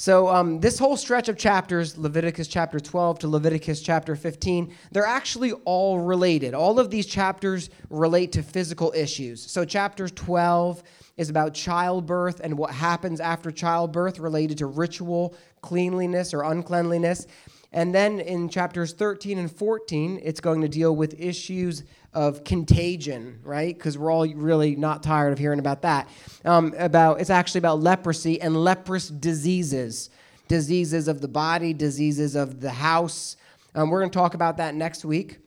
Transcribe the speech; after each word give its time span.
So, 0.00 0.28
um, 0.28 0.60
this 0.60 0.78
whole 0.78 0.96
stretch 0.96 1.28
of 1.28 1.36
chapters, 1.36 1.98
Leviticus 1.98 2.48
chapter 2.48 2.80
12 2.80 3.18
to 3.18 3.28
Leviticus 3.28 3.82
chapter 3.82 4.16
15, 4.16 4.74
they're 4.92 5.04
actually 5.04 5.52
all 5.66 5.98
related. 5.98 6.54
All 6.54 6.80
of 6.80 6.88
these 6.88 7.04
chapters 7.04 7.68
relate 7.90 8.32
to 8.32 8.42
physical 8.42 8.94
issues. 8.96 9.42
So, 9.42 9.66
chapter 9.66 10.08
12 10.08 10.82
is 11.18 11.28
about 11.28 11.52
childbirth 11.52 12.40
and 12.40 12.56
what 12.56 12.70
happens 12.70 13.20
after 13.20 13.50
childbirth 13.50 14.18
related 14.18 14.56
to 14.56 14.66
ritual, 14.68 15.34
cleanliness, 15.60 16.32
or 16.32 16.44
uncleanliness. 16.44 17.26
And 17.70 17.94
then 17.94 18.20
in 18.20 18.48
chapters 18.48 18.94
13 18.94 19.36
and 19.36 19.52
14, 19.52 20.18
it's 20.22 20.40
going 20.40 20.62
to 20.62 20.68
deal 20.68 20.96
with 20.96 21.20
issues 21.20 21.84
of 22.12 22.42
contagion, 22.44 23.38
right? 23.44 23.76
Because 23.76 23.96
we're 23.96 24.10
all 24.10 24.26
really 24.26 24.74
not 24.76 25.02
tired 25.02 25.32
of 25.32 25.38
hearing 25.38 25.58
about 25.58 25.82
that. 25.82 26.08
Um, 26.44 26.74
about 26.78 27.20
it's 27.20 27.30
actually 27.30 27.58
about 27.58 27.80
leprosy 27.80 28.40
and 28.40 28.56
leprous 28.56 29.08
diseases, 29.08 30.10
diseases 30.48 31.08
of 31.08 31.20
the 31.20 31.28
body, 31.28 31.72
diseases 31.72 32.34
of 32.34 32.60
the 32.60 32.70
house. 32.70 33.36
Um, 33.74 33.90
we're 33.90 34.00
going 34.00 34.10
to 34.10 34.18
talk 34.18 34.34
about 34.34 34.56
that 34.56 34.74
next 34.74 35.04
week. 35.04 35.38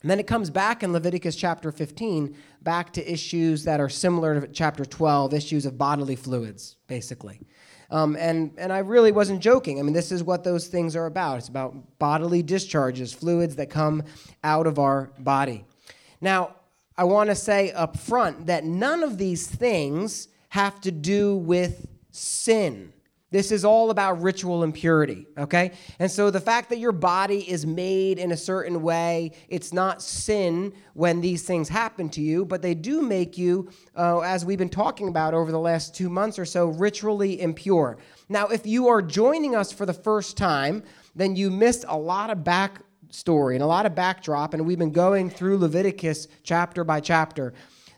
And 0.00 0.10
then 0.10 0.20
it 0.20 0.26
comes 0.28 0.48
back 0.48 0.82
in 0.82 0.92
Leviticus 0.92 1.34
chapter 1.34 1.72
15, 1.72 2.36
back 2.62 2.92
to 2.92 3.12
issues 3.12 3.64
that 3.64 3.80
are 3.80 3.88
similar 3.88 4.40
to 4.40 4.46
chapter 4.48 4.84
12, 4.84 5.34
issues 5.34 5.66
of 5.66 5.76
bodily 5.76 6.14
fluids, 6.14 6.76
basically. 6.86 7.40
Um, 7.90 8.16
and, 8.16 8.52
and 8.58 8.72
I 8.72 8.78
really 8.78 9.12
wasn't 9.12 9.40
joking. 9.40 9.80
I 9.80 9.82
mean, 9.82 9.94
this 9.94 10.12
is 10.12 10.22
what 10.22 10.44
those 10.44 10.68
things 10.68 10.94
are 10.94 11.06
about. 11.06 11.38
It's 11.38 11.48
about 11.48 11.98
bodily 11.98 12.42
discharges, 12.42 13.12
fluids 13.12 13.56
that 13.56 13.70
come 13.70 14.04
out 14.44 14.66
of 14.66 14.78
our 14.78 15.10
body. 15.18 15.64
Now, 16.20 16.56
I 16.96 17.04
want 17.04 17.30
to 17.30 17.36
say 17.36 17.70
up 17.72 17.96
front 17.96 18.46
that 18.46 18.64
none 18.64 19.02
of 19.02 19.18
these 19.18 19.46
things 19.46 20.28
have 20.50 20.80
to 20.80 20.90
do 20.90 21.36
with 21.36 21.86
sin. 22.10 22.92
This 23.30 23.52
is 23.52 23.62
all 23.62 23.90
about 23.90 24.22
ritual 24.22 24.62
impurity, 24.62 25.26
okay? 25.36 25.72
And 25.98 26.10
so 26.10 26.30
the 26.30 26.40
fact 26.40 26.70
that 26.70 26.78
your 26.78 26.92
body 26.92 27.48
is 27.48 27.66
made 27.66 28.18
in 28.18 28.32
a 28.32 28.36
certain 28.36 28.80
way, 28.80 29.32
it's 29.50 29.70
not 29.70 30.02
sin 30.02 30.72
when 30.94 31.20
these 31.20 31.42
things 31.42 31.68
happen 31.68 32.08
to 32.10 32.22
you, 32.22 32.46
but 32.46 32.62
they 32.62 32.72
do 32.72 33.02
make 33.02 33.36
you, 33.36 33.70
uh, 33.94 34.20
as 34.20 34.46
we've 34.46 34.58
been 34.58 34.70
talking 34.70 35.08
about 35.08 35.34
over 35.34 35.52
the 35.52 35.58
last 35.58 35.94
two 35.94 36.08
months 36.08 36.38
or 36.38 36.46
so, 36.46 36.68
ritually 36.68 37.38
impure. 37.42 37.98
Now, 38.30 38.46
if 38.46 38.66
you 38.66 38.88
are 38.88 39.02
joining 39.02 39.54
us 39.54 39.72
for 39.72 39.84
the 39.84 39.92
first 39.92 40.38
time, 40.38 40.82
then 41.14 41.36
you 41.36 41.50
missed 41.50 41.84
a 41.86 41.98
lot 41.98 42.30
of 42.30 42.44
back 42.44 42.80
story 43.10 43.56
and 43.56 43.62
a 43.62 43.66
lot 43.66 43.86
of 43.86 43.94
backdrop, 43.94 44.54
and 44.54 44.66
we've 44.66 44.78
been 44.78 44.92
going 44.92 45.30
through 45.30 45.58
Leviticus 45.58 46.28
chapter 46.42 46.84
by 46.84 47.00
chapter. 47.00 47.54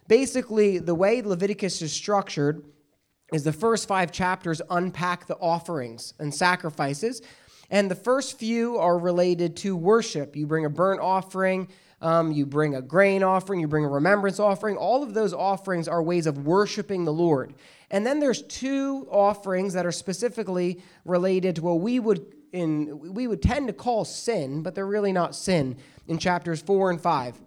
Basically, 0.09 0.79
the 0.79 0.95
way 0.95 1.23
Leviticus 1.23 1.83
is 1.83 1.93
structured 1.93 2.65
is 3.33 3.45
the 3.45 3.53
first 3.53 3.87
five 3.87 4.11
chapters 4.11 4.61
unpack 4.71 5.27
the 5.27 5.37
offerings 5.37 6.15
and 6.19 6.35
sacrifices. 6.35 7.23
And 7.71 7.89
the 7.91 7.95
first 7.95 8.39
few 8.39 8.79
are 8.79 8.99
related 8.99 9.57
to 9.59 9.77
worship. 9.77 10.35
You 10.35 10.47
bring 10.47 10.65
a 10.65 10.71
burnt 10.71 11.01
offering, 11.01 11.69
um, 12.01 12.33
you 12.33 12.47
bring 12.47 12.75
a 12.75 12.83
grain 12.83 13.23
offering, 13.23 13.61
you 13.61 13.69
bring 13.69 13.85
a 13.85 13.89
remembrance 13.89 14.41
offering. 14.41 14.77
All 14.77 15.03
of 15.03 15.15
those 15.15 15.33
offerings 15.33 15.87
are 15.87 16.03
ways 16.03 16.27
of 16.27 16.45
worshiping 16.45 17.05
the 17.05 17.13
Lord. 17.13 17.55
And 17.91 18.05
then 18.05 18.19
there's 18.19 18.43
two 18.43 19.07
offerings 19.11 19.75
that 19.75 19.87
are 19.87 19.93
specifically 19.93 20.83
related 21.05 21.57
to 21.57 21.63
what 21.63 21.81
we 21.81 22.01
would 22.01 22.35
in 22.53 23.15
we 23.15 23.27
would 23.27 23.43
tend 23.43 23.69
to 23.69 23.73
call 23.73 24.05
sin, 24.05 24.63
but 24.63 24.75
they're 24.75 24.87
really 24.87 25.13
not 25.13 25.35
sin 25.35 25.77
in 26.09 26.19
chapters 26.19 26.61
4 26.61 26.91
and 26.91 27.01
5. 27.01 27.41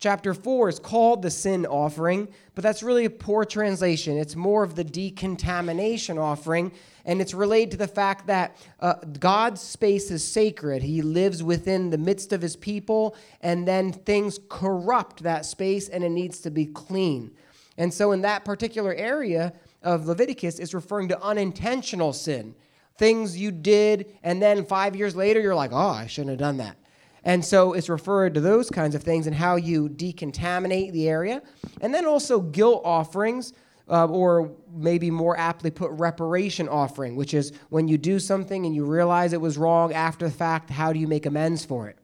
Chapter 0.00 0.32
4 0.32 0.70
is 0.70 0.78
called 0.78 1.20
the 1.20 1.30
sin 1.30 1.66
offering, 1.66 2.26
but 2.54 2.64
that's 2.64 2.82
really 2.82 3.04
a 3.04 3.10
poor 3.10 3.44
translation. 3.44 4.16
It's 4.16 4.34
more 4.34 4.62
of 4.62 4.74
the 4.74 4.82
decontamination 4.82 6.16
offering, 6.16 6.72
and 7.04 7.20
it's 7.20 7.34
related 7.34 7.72
to 7.72 7.76
the 7.76 7.86
fact 7.86 8.26
that 8.26 8.56
uh, 8.80 8.94
God's 9.18 9.60
space 9.60 10.10
is 10.10 10.24
sacred. 10.24 10.82
He 10.82 11.02
lives 11.02 11.42
within 11.42 11.90
the 11.90 11.98
midst 11.98 12.32
of 12.32 12.40
his 12.40 12.56
people, 12.56 13.14
and 13.42 13.68
then 13.68 13.92
things 13.92 14.40
corrupt 14.48 15.22
that 15.22 15.44
space, 15.44 15.90
and 15.90 16.02
it 16.02 16.08
needs 16.08 16.40
to 16.40 16.50
be 16.50 16.64
clean. 16.64 17.32
And 17.76 17.92
so, 17.92 18.12
in 18.12 18.22
that 18.22 18.46
particular 18.46 18.94
area 18.94 19.52
of 19.82 20.06
Leviticus, 20.06 20.58
it's 20.58 20.72
referring 20.72 21.08
to 21.08 21.22
unintentional 21.22 22.14
sin 22.14 22.54
things 23.00 23.34
you 23.36 23.50
did, 23.50 24.14
and 24.22 24.42
then 24.42 24.62
five 24.66 24.94
years 24.94 25.16
later, 25.16 25.40
you're 25.40 25.54
like, 25.54 25.72
oh, 25.72 25.88
I 25.88 26.06
shouldn't 26.06 26.30
have 26.30 26.38
done 26.38 26.58
that. 26.58 26.76
And 27.24 27.42
so 27.42 27.72
it's 27.72 27.88
referred 27.88 28.34
to 28.34 28.42
those 28.42 28.68
kinds 28.68 28.94
of 28.94 29.02
things 29.02 29.26
and 29.26 29.34
how 29.34 29.56
you 29.56 29.88
decontaminate 29.88 30.92
the 30.92 31.08
area. 31.08 31.42
And 31.80 31.94
then 31.94 32.04
also 32.04 32.40
guilt 32.40 32.82
offerings, 32.84 33.54
uh, 33.88 34.06
or 34.06 34.52
maybe 34.70 35.10
more 35.10 35.36
aptly 35.38 35.70
put, 35.70 35.90
reparation 35.92 36.68
offering, 36.68 37.16
which 37.16 37.32
is 37.32 37.52
when 37.70 37.88
you 37.88 37.96
do 37.96 38.18
something 38.18 38.66
and 38.66 38.74
you 38.74 38.84
realize 38.84 39.32
it 39.32 39.40
was 39.40 39.56
wrong 39.56 39.94
after 39.94 40.26
the 40.26 40.34
fact, 40.34 40.68
how 40.68 40.92
do 40.92 40.98
you 40.98 41.08
make 41.08 41.24
amends 41.24 41.64
for 41.64 41.88
it? 41.88 41.96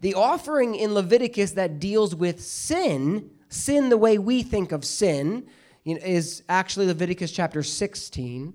The 0.00 0.14
offering 0.14 0.74
in 0.74 0.94
Leviticus 0.94 1.52
that 1.52 1.78
deals 1.78 2.14
with 2.14 2.42
sin, 2.42 3.30
sin 3.50 3.90
the 3.90 3.98
way 3.98 4.16
we 4.16 4.42
think 4.42 4.72
of 4.72 4.86
sin, 4.86 5.46
you 5.84 5.96
know, 5.96 6.00
is 6.02 6.42
actually 6.48 6.86
Leviticus 6.86 7.30
chapter 7.30 7.62
16 7.62 8.54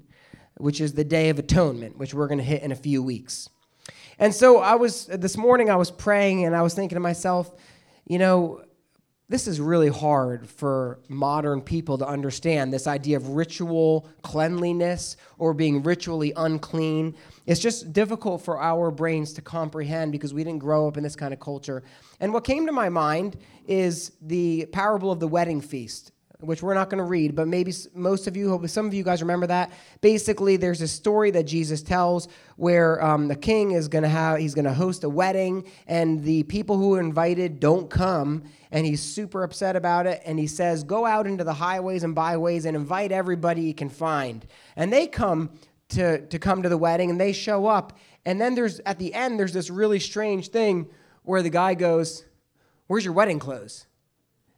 which 0.57 0.81
is 0.81 0.93
the 0.93 1.03
Day 1.03 1.29
of 1.29 1.39
Atonement, 1.39 1.97
which 1.97 2.13
we're 2.13 2.27
going 2.27 2.39
to 2.39 2.43
hit 2.43 2.63
in 2.63 2.71
a 2.71 2.75
few 2.75 3.01
weeks. 3.03 3.49
And 4.19 4.33
so 4.33 4.59
I 4.59 4.75
was, 4.75 5.05
this 5.05 5.37
morning, 5.37 5.69
I 5.69 5.75
was 5.75 5.91
praying 5.91 6.45
and 6.45 6.55
I 6.55 6.61
was 6.61 6.73
thinking 6.73 6.95
to 6.95 6.99
myself, 6.99 7.55
you 8.07 8.17
know, 8.17 8.63
this 9.29 9.45
is 9.45 9.59
really 9.59 9.89
hard 9.89 10.49
for 10.49 11.01
modern 11.09 11.61
people 11.61 11.97
to 11.97 12.07
understand 12.07 12.71
this 12.71 12.87
idea 12.87 13.17
of 13.17 13.29
ritual 13.29 14.07
cleanliness 14.21 15.17
or 15.37 15.53
being 15.53 15.83
ritually 15.83 16.31
unclean. 16.37 17.13
It's 17.45 17.59
just 17.59 17.91
difficult 17.91 18.41
for 18.41 18.61
our 18.61 18.89
brains 18.89 19.33
to 19.33 19.41
comprehend 19.41 20.13
because 20.13 20.33
we 20.33 20.45
didn't 20.45 20.59
grow 20.59 20.87
up 20.87 20.95
in 20.95 21.03
this 21.03 21.17
kind 21.17 21.33
of 21.33 21.41
culture. 21.41 21.83
And 22.21 22.33
what 22.33 22.45
came 22.45 22.65
to 22.67 22.71
my 22.71 22.87
mind 22.87 23.37
is 23.67 24.13
the 24.21 24.65
parable 24.67 25.11
of 25.11 25.19
the 25.19 25.27
wedding 25.27 25.59
feast 25.59 26.13
which 26.39 26.61
we're 26.61 26.75
not 26.75 26.89
going 26.89 26.99
to 26.99 27.03
read, 27.03 27.35
but 27.35 27.47
maybe 27.47 27.73
most 27.95 28.27
of 28.27 28.37
you, 28.37 28.49
hopefully 28.49 28.67
some 28.67 28.85
of 28.85 28.93
you 28.93 29.03
guys 29.03 29.21
remember 29.21 29.47
that. 29.47 29.71
Basically, 30.01 30.55
there's 30.55 30.81
a 30.81 30.87
story 30.87 31.31
that 31.31 31.43
Jesus 31.43 31.81
tells 31.81 32.27
where 32.57 33.03
um, 33.03 33.27
the 33.27 33.35
king 33.35 33.71
is 33.71 33.87
going 33.87 34.03
to 34.03 34.09
have, 34.09 34.37
he's 34.37 34.53
going 34.53 34.65
to 34.65 34.73
host 34.73 35.03
a 35.03 35.09
wedding, 35.09 35.67
and 35.87 36.23
the 36.23 36.43
people 36.43 36.77
who 36.77 36.93
are 36.93 36.99
invited 36.99 37.59
don't 37.59 37.89
come, 37.89 38.43
and 38.71 38.85
he's 38.85 39.01
super 39.01 39.43
upset 39.43 39.75
about 39.75 40.05
it. 40.05 40.21
And 40.25 40.37
he 40.37 40.45
says, 40.45 40.83
Go 40.83 41.05
out 41.05 41.25
into 41.25 41.43
the 41.43 41.53
highways 41.53 42.03
and 42.03 42.13
byways 42.13 42.65
and 42.65 42.77
invite 42.77 43.11
everybody 43.11 43.61
you 43.61 43.73
can 43.73 43.89
find. 43.89 44.45
And 44.75 44.93
they 44.93 45.07
come 45.07 45.49
to, 45.89 46.21
to 46.27 46.37
come 46.37 46.61
to 46.61 46.69
the 46.69 46.77
wedding, 46.77 47.09
and 47.09 47.19
they 47.19 47.33
show 47.33 47.65
up. 47.65 47.97
And 48.25 48.39
then 48.39 48.53
there's, 48.53 48.79
at 48.81 48.99
the 48.99 49.13
end, 49.15 49.39
there's 49.39 49.53
this 49.53 49.71
really 49.71 49.99
strange 49.99 50.49
thing 50.49 50.87
where 51.23 51.41
the 51.41 51.49
guy 51.49 51.73
goes, 51.73 52.25
Where's 52.85 53.03
your 53.03 53.13
wedding 53.13 53.39
clothes? 53.39 53.87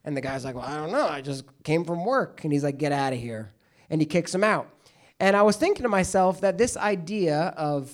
And 0.04 0.16
the 0.16 0.22
guy's 0.22 0.46
like, 0.46 0.56
Well, 0.56 0.66
I 0.66 0.76
don't 0.76 0.92
know. 0.92 1.08
I 1.08 1.22
just 1.22 1.46
came 1.64 1.84
from 1.86 2.06
work. 2.06 2.44
And 2.44 2.54
he's 2.54 2.64
like, 2.64 2.78
Get 2.78 2.92
out 2.92 3.14
of 3.14 3.20
here. 3.20 3.52
And 3.90 4.02
he 4.02 4.06
kicks 4.06 4.34
him 4.34 4.44
out. 4.44 4.70
And 5.20 5.36
I 5.36 5.42
was 5.42 5.58
thinking 5.58 5.84
to 5.84 5.90
myself 5.90 6.42
that 6.42 6.58
this 6.58 6.78
idea 6.78 7.54
of 7.58 7.94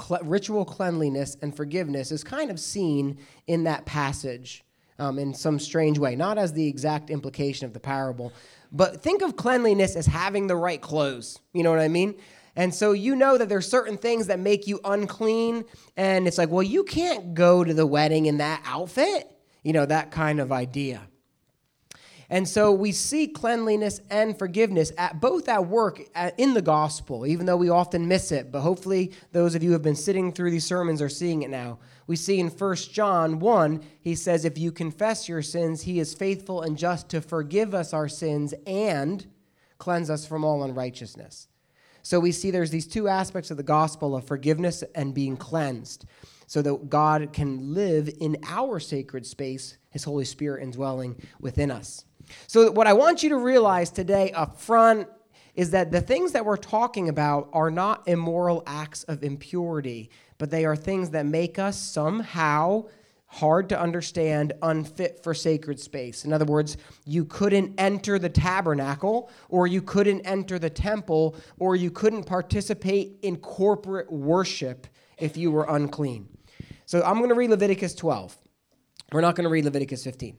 cl- 0.00 0.20
ritual 0.22 0.64
cleanliness 0.64 1.36
and 1.42 1.56
forgiveness 1.56 2.12
is 2.12 2.22
kind 2.22 2.50
of 2.50 2.60
seen 2.60 3.18
in 3.46 3.64
that 3.64 3.86
passage 3.86 4.64
um, 4.98 5.18
in 5.18 5.34
some 5.34 5.58
strange 5.58 5.98
way, 5.98 6.14
not 6.14 6.38
as 6.38 6.52
the 6.52 6.66
exact 6.66 7.10
implication 7.10 7.66
of 7.66 7.72
the 7.72 7.80
parable, 7.80 8.32
but 8.70 9.02
think 9.02 9.22
of 9.22 9.36
cleanliness 9.36 9.96
as 9.96 10.06
having 10.06 10.46
the 10.46 10.56
right 10.56 10.80
clothes. 10.80 11.40
You 11.52 11.62
know 11.62 11.70
what 11.70 11.80
I 11.80 11.88
mean? 11.88 12.14
And 12.54 12.74
so 12.74 12.92
you 12.92 13.16
know 13.16 13.38
that 13.38 13.48
there's 13.48 13.66
certain 13.66 13.96
things 13.96 14.26
that 14.26 14.38
make 14.38 14.66
you 14.66 14.80
unclean, 14.84 15.64
and 15.96 16.28
it's 16.28 16.36
like, 16.36 16.50
well, 16.50 16.62
you 16.62 16.84
can't 16.84 17.34
go 17.34 17.64
to 17.64 17.72
the 17.72 17.86
wedding 17.86 18.26
in 18.26 18.38
that 18.38 18.62
outfit 18.66 19.30
you 19.62 19.72
know, 19.72 19.86
that 19.86 20.10
kind 20.10 20.40
of 20.40 20.52
idea. 20.52 21.02
And 22.32 22.48
so 22.48 22.70
we 22.70 22.92
see 22.92 23.26
cleanliness 23.26 24.00
and 24.08 24.38
forgiveness 24.38 24.92
at 24.96 25.20
both 25.20 25.48
at 25.48 25.66
work 25.66 26.00
at, 26.14 26.38
in 26.38 26.54
the 26.54 26.62
gospel, 26.62 27.26
even 27.26 27.44
though 27.44 27.56
we 27.56 27.68
often 27.68 28.06
miss 28.06 28.30
it. 28.30 28.52
But 28.52 28.60
hopefully, 28.60 29.12
those 29.32 29.56
of 29.56 29.64
you 29.64 29.70
who 29.70 29.72
have 29.72 29.82
been 29.82 29.96
sitting 29.96 30.30
through 30.30 30.52
these 30.52 30.64
sermons 30.64 31.02
are 31.02 31.08
seeing 31.08 31.42
it 31.42 31.50
now. 31.50 31.80
We 32.06 32.14
see 32.14 32.38
in 32.38 32.48
1 32.48 32.76
John 32.76 33.40
1, 33.40 33.82
he 34.00 34.14
says, 34.14 34.44
If 34.44 34.58
you 34.58 34.70
confess 34.70 35.28
your 35.28 35.42
sins, 35.42 35.82
he 35.82 35.98
is 35.98 36.14
faithful 36.14 36.62
and 36.62 36.78
just 36.78 37.08
to 37.08 37.20
forgive 37.20 37.74
us 37.74 37.92
our 37.92 38.08
sins 38.08 38.54
and 38.64 39.26
cleanse 39.78 40.08
us 40.08 40.24
from 40.24 40.44
all 40.44 40.62
unrighteousness. 40.62 41.48
So 42.02 42.20
we 42.20 42.30
see 42.30 42.52
there's 42.52 42.70
these 42.70 42.86
two 42.86 43.08
aspects 43.08 43.50
of 43.50 43.56
the 43.56 43.62
gospel 43.64 44.14
of 44.14 44.24
forgiveness 44.24 44.84
and 44.94 45.12
being 45.12 45.36
cleansed 45.36 46.06
so 46.50 46.60
that 46.62 46.90
God 46.90 47.32
can 47.32 47.74
live 47.74 48.10
in 48.18 48.36
our 48.44 48.80
sacred 48.80 49.24
space, 49.24 49.78
His 49.90 50.02
Holy 50.02 50.24
Spirit 50.24 50.64
indwelling 50.64 51.14
within 51.38 51.70
us. 51.70 52.04
So, 52.48 52.72
what 52.72 52.88
I 52.88 52.92
want 52.92 53.22
you 53.22 53.28
to 53.28 53.36
realize 53.36 53.88
today 53.88 54.32
up 54.32 54.58
front 54.58 55.06
is 55.54 55.70
that 55.70 55.92
the 55.92 56.00
things 56.00 56.32
that 56.32 56.44
we're 56.44 56.56
talking 56.56 57.08
about 57.08 57.50
are 57.52 57.70
not 57.70 58.08
immoral 58.08 58.64
acts 58.66 59.04
of 59.04 59.22
impurity, 59.22 60.10
but 60.38 60.50
they 60.50 60.64
are 60.64 60.74
things 60.74 61.10
that 61.10 61.24
make 61.24 61.60
us 61.60 61.78
somehow 61.78 62.84
hard 63.26 63.68
to 63.68 63.80
understand, 63.80 64.52
unfit 64.60 65.22
for 65.22 65.34
sacred 65.34 65.78
space. 65.78 66.24
In 66.24 66.32
other 66.32 66.44
words, 66.44 66.78
you 67.06 67.24
couldn't 67.26 67.78
enter 67.78 68.18
the 68.18 68.28
tabernacle, 68.28 69.30
or 69.50 69.68
you 69.68 69.82
couldn't 69.82 70.22
enter 70.22 70.58
the 70.58 70.68
temple, 70.68 71.36
or 71.60 71.76
you 71.76 71.92
couldn't 71.92 72.24
participate 72.24 73.18
in 73.22 73.36
corporate 73.36 74.10
worship 74.10 74.88
if 75.16 75.36
you 75.36 75.52
were 75.52 75.66
unclean. 75.68 76.28
So 76.90 77.00
I'm 77.04 77.18
going 77.18 77.28
to 77.28 77.36
read 77.36 77.50
Leviticus 77.50 77.94
12. 77.94 78.36
We're 79.12 79.20
not 79.20 79.36
going 79.36 79.44
to 79.44 79.48
read 79.48 79.64
Leviticus 79.64 80.02
15. 80.02 80.36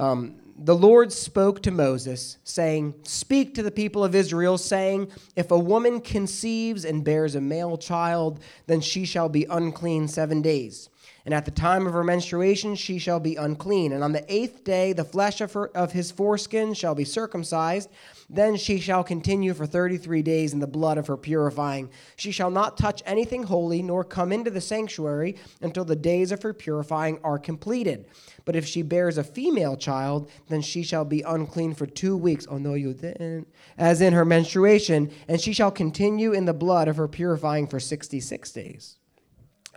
Um, 0.00 0.36
the 0.56 0.74
Lord 0.74 1.12
spoke 1.12 1.60
to 1.64 1.70
Moses, 1.70 2.38
saying, 2.42 2.94
Speak 3.02 3.54
to 3.56 3.62
the 3.62 3.70
people 3.70 4.02
of 4.02 4.14
Israel, 4.14 4.56
saying, 4.56 5.10
If 5.36 5.50
a 5.50 5.58
woman 5.58 6.00
conceives 6.00 6.86
and 6.86 7.04
bears 7.04 7.34
a 7.34 7.42
male 7.42 7.76
child, 7.76 8.40
then 8.66 8.80
she 8.80 9.04
shall 9.04 9.28
be 9.28 9.44
unclean 9.50 10.08
seven 10.08 10.40
days. 10.40 10.88
And 11.24 11.34
at 11.34 11.44
the 11.44 11.50
time 11.50 11.86
of 11.86 11.92
her 11.92 12.04
menstruation, 12.04 12.74
she 12.74 12.98
shall 12.98 13.20
be 13.20 13.36
unclean. 13.36 13.92
And 13.92 14.02
on 14.02 14.12
the 14.12 14.24
eighth 14.32 14.64
day, 14.64 14.92
the 14.92 15.04
flesh 15.04 15.40
of, 15.40 15.52
her, 15.52 15.68
of 15.76 15.92
his 15.92 16.10
foreskin 16.10 16.74
shall 16.74 16.94
be 16.94 17.04
circumcised. 17.04 17.90
Then 18.30 18.56
she 18.56 18.78
shall 18.78 19.04
continue 19.04 19.54
for 19.54 19.66
33 19.66 20.22
days 20.22 20.52
in 20.52 20.60
the 20.60 20.66
blood 20.66 20.96
of 20.98 21.06
her 21.06 21.16
purifying. 21.16 21.90
She 22.16 22.30
shall 22.30 22.50
not 22.50 22.78
touch 22.78 23.02
anything 23.04 23.42
holy, 23.42 23.82
nor 23.82 24.04
come 24.04 24.32
into 24.32 24.50
the 24.50 24.60
sanctuary 24.60 25.36
until 25.60 25.84
the 25.84 25.96
days 25.96 26.32
of 26.32 26.42
her 26.42 26.54
purifying 26.54 27.18
are 27.24 27.38
completed. 27.38 28.06
But 28.44 28.56
if 28.56 28.66
she 28.66 28.82
bears 28.82 29.18
a 29.18 29.24
female 29.24 29.76
child, 29.76 30.30
then 30.48 30.62
she 30.62 30.82
shall 30.82 31.04
be 31.04 31.22
unclean 31.22 31.74
for 31.74 31.86
two 31.86 32.16
weeks. 32.16 32.46
Oh, 32.48 32.58
no, 32.58 32.74
you 32.74 32.94
didn't. 32.94 33.48
As 33.76 34.00
in 34.00 34.14
her 34.14 34.24
menstruation, 34.24 35.10
and 35.28 35.40
she 35.40 35.52
shall 35.52 35.70
continue 35.70 36.32
in 36.32 36.46
the 36.46 36.54
blood 36.54 36.88
of 36.88 36.96
her 36.96 37.08
purifying 37.08 37.66
for 37.66 37.80
66 37.80 38.50
days. 38.52 38.96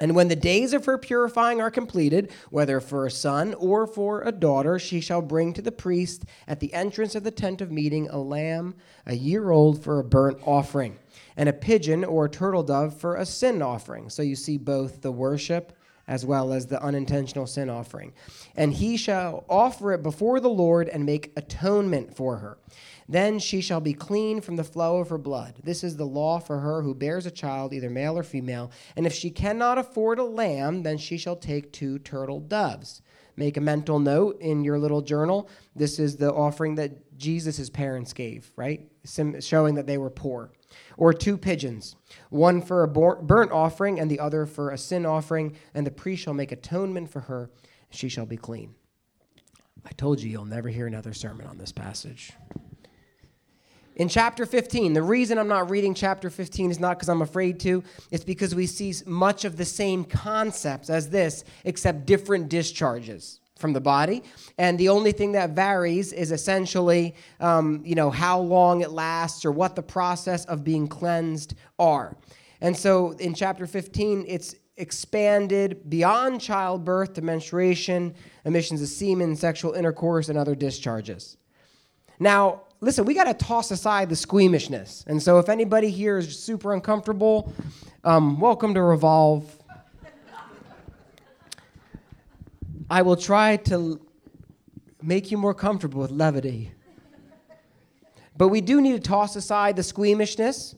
And 0.01 0.15
when 0.15 0.29
the 0.29 0.35
days 0.35 0.73
of 0.73 0.85
her 0.85 0.97
purifying 0.97 1.61
are 1.61 1.69
completed, 1.69 2.31
whether 2.49 2.81
for 2.81 3.05
a 3.05 3.11
son 3.11 3.53
or 3.53 3.85
for 3.85 4.23
a 4.23 4.31
daughter, 4.31 4.79
she 4.79 4.99
shall 4.99 5.21
bring 5.21 5.53
to 5.53 5.61
the 5.61 5.71
priest 5.71 6.25
at 6.47 6.59
the 6.59 6.73
entrance 6.73 7.13
of 7.13 7.23
the 7.23 7.29
tent 7.29 7.61
of 7.61 7.71
meeting 7.71 8.09
a 8.09 8.17
lamb 8.17 8.73
a 9.05 9.13
year 9.13 9.51
old 9.51 9.83
for 9.83 9.99
a 9.99 10.03
burnt 10.03 10.39
offering, 10.43 10.97
and 11.37 11.47
a 11.47 11.53
pigeon 11.53 12.03
or 12.03 12.25
a 12.25 12.29
turtle 12.29 12.63
dove 12.63 12.99
for 12.99 13.15
a 13.15 13.27
sin 13.27 13.61
offering. 13.61 14.09
So 14.09 14.23
you 14.23 14.35
see 14.35 14.57
both 14.57 15.03
the 15.03 15.11
worship 15.11 15.71
as 16.11 16.25
well 16.25 16.51
as 16.51 16.67
the 16.67 16.83
unintentional 16.83 17.47
sin 17.47 17.69
offering. 17.69 18.11
And 18.53 18.73
he 18.73 18.97
shall 18.97 19.45
offer 19.49 19.93
it 19.93 20.03
before 20.03 20.41
the 20.41 20.49
Lord 20.49 20.89
and 20.89 21.05
make 21.05 21.31
atonement 21.37 22.13
for 22.13 22.35
her. 22.39 22.57
Then 23.07 23.39
she 23.39 23.61
shall 23.61 23.79
be 23.79 23.93
clean 23.93 24.41
from 24.41 24.57
the 24.57 24.65
flow 24.65 24.97
of 24.97 25.07
her 25.07 25.17
blood. 25.17 25.61
This 25.63 25.85
is 25.85 25.95
the 25.95 26.05
law 26.05 26.39
for 26.39 26.59
her 26.59 26.81
who 26.81 26.93
bears 26.93 27.25
a 27.25 27.31
child, 27.31 27.73
either 27.73 27.89
male 27.89 28.17
or 28.17 28.23
female. 28.23 28.71
And 28.97 29.07
if 29.07 29.13
she 29.13 29.29
cannot 29.29 29.77
afford 29.77 30.19
a 30.19 30.25
lamb, 30.25 30.83
then 30.83 30.97
she 30.97 31.17
shall 31.17 31.37
take 31.37 31.71
two 31.71 31.97
turtle 31.99 32.41
doves. 32.41 33.01
Make 33.37 33.55
a 33.55 33.61
mental 33.61 33.97
note 33.97 34.37
in 34.41 34.65
your 34.65 34.79
little 34.79 35.01
journal. 35.01 35.47
This 35.77 35.97
is 35.97 36.17
the 36.17 36.33
offering 36.33 36.75
that 36.75 37.17
Jesus' 37.17 37.69
parents 37.69 38.11
gave, 38.11 38.51
right? 38.57 38.85
Sim- 39.05 39.39
showing 39.39 39.75
that 39.75 39.87
they 39.87 39.97
were 39.97 40.09
poor. 40.09 40.51
Or 40.97 41.13
two 41.13 41.37
pigeons, 41.37 41.95
one 42.29 42.61
for 42.61 42.83
a 42.83 42.87
burnt 42.87 43.51
offering 43.51 43.99
and 43.99 44.09
the 44.09 44.19
other 44.19 44.45
for 44.45 44.69
a 44.69 44.77
sin 44.77 45.05
offering, 45.05 45.55
and 45.73 45.85
the 45.85 45.91
priest 45.91 46.23
shall 46.23 46.33
make 46.33 46.51
atonement 46.51 47.09
for 47.09 47.21
her, 47.21 47.49
and 47.89 47.99
she 47.99 48.09
shall 48.09 48.25
be 48.25 48.37
clean. 48.37 48.75
I 49.85 49.91
told 49.91 50.21
you 50.21 50.29
you'll 50.29 50.45
never 50.45 50.69
hear 50.69 50.87
another 50.87 51.13
sermon 51.13 51.47
on 51.47 51.57
this 51.57 51.71
passage. 51.71 52.33
In 53.95 54.07
chapter 54.07 54.45
15, 54.45 54.93
the 54.93 55.03
reason 55.03 55.37
I'm 55.37 55.49
not 55.49 55.69
reading 55.69 55.93
chapter 55.93 56.29
15 56.29 56.71
is 56.71 56.79
not 56.79 56.97
because 56.97 57.09
I'm 57.09 57.21
afraid 57.21 57.59
to, 57.61 57.83
it's 58.09 58.23
because 58.23 58.55
we 58.55 58.65
see 58.65 58.93
much 59.05 59.43
of 59.43 59.57
the 59.57 59.65
same 59.65 60.05
concepts 60.05 60.89
as 60.89 61.09
this, 61.09 61.43
except 61.65 62.05
different 62.05 62.47
discharges 62.47 63.40
from 63.61 63.73
the 63.73 63.79
body. 63.79 64.23
And 64.57 64.77
the 64.77 64.89
only 64.89 65.11
thing 65.11 65.31
that 65.33 65.51
varies 65.51 66.11
is 66.11 66.31
essentially, 66.31 67.15
um, 67.39 67.81
you 67.85 67.95
know, 67.95 68.09
how 68.09 68.39
long 68.39 68.81
it 68.81 68.91
lasts 68.91 69.45
or 69.45 69.51
what 69.51 69.75
the 69.75 69.83
process 69.83 70.43
of 70.45 70.63
being 70.63 70.87
cleansed 70.87 71.53
are. 71.79 72.17
And 72.59 72.75
so 72.75 73.11
in 73.11 73.33
chapter 73.33 73.65
15, 73.65 74.25
it's 74.27 74.55
expanded 74.77 75.89
beyond 75.89 76.41
childbirth 76.41 77.13
to 77.13 77.21
menstruation, 77.21 78.13
emissions 78.45 78.81
of 78.81 78.87
semen, 78.87 79.35
sexual 79.35 79.73
intercourse, 79.73 80.29
and 80.29 80.37
other 80.37 80.55
discharges. 80.55 81.37
Now, 82.19 82.63
listen, 82.81 83.05
we 83.05 83.13
got 83.13 83.25
to 83.25 83.33
toss 83.33 83.71
aside 83.71 84.09
the 84.09 84.15
squeamishness. 84.15 85.03
And 85.07 85.21
so 85.21 85.39
if 85.39 85.49
anybody 85.49 85.89
here 85.89 86.17
is 86.17 86.37
super 86.39 86.73
uncomfortable, 86.73 87.53
um, 88.03 88.39
welcome 88.39 88.73
to 88.73 88.81
Revolve. 88.81 89.60
I 92.91 93.03
will 93.03 93.15
try 93.15 93.55
to 93.55 94.01
make 95.01 95.31
you 95.31 95.37
more 95.37 95.53
comfortable 95.53 96.01
with 96.01 96.11
levity. 96.11 96.73
But 98.35 98.49
we 98.49 98.59
do 98.59 98.81
need 98.81 99.01
to 99.01 99.09
toss 99.09 99.37
aside 99.37 99.77
the 99.77 99.83
squeamishness 99.83 100.75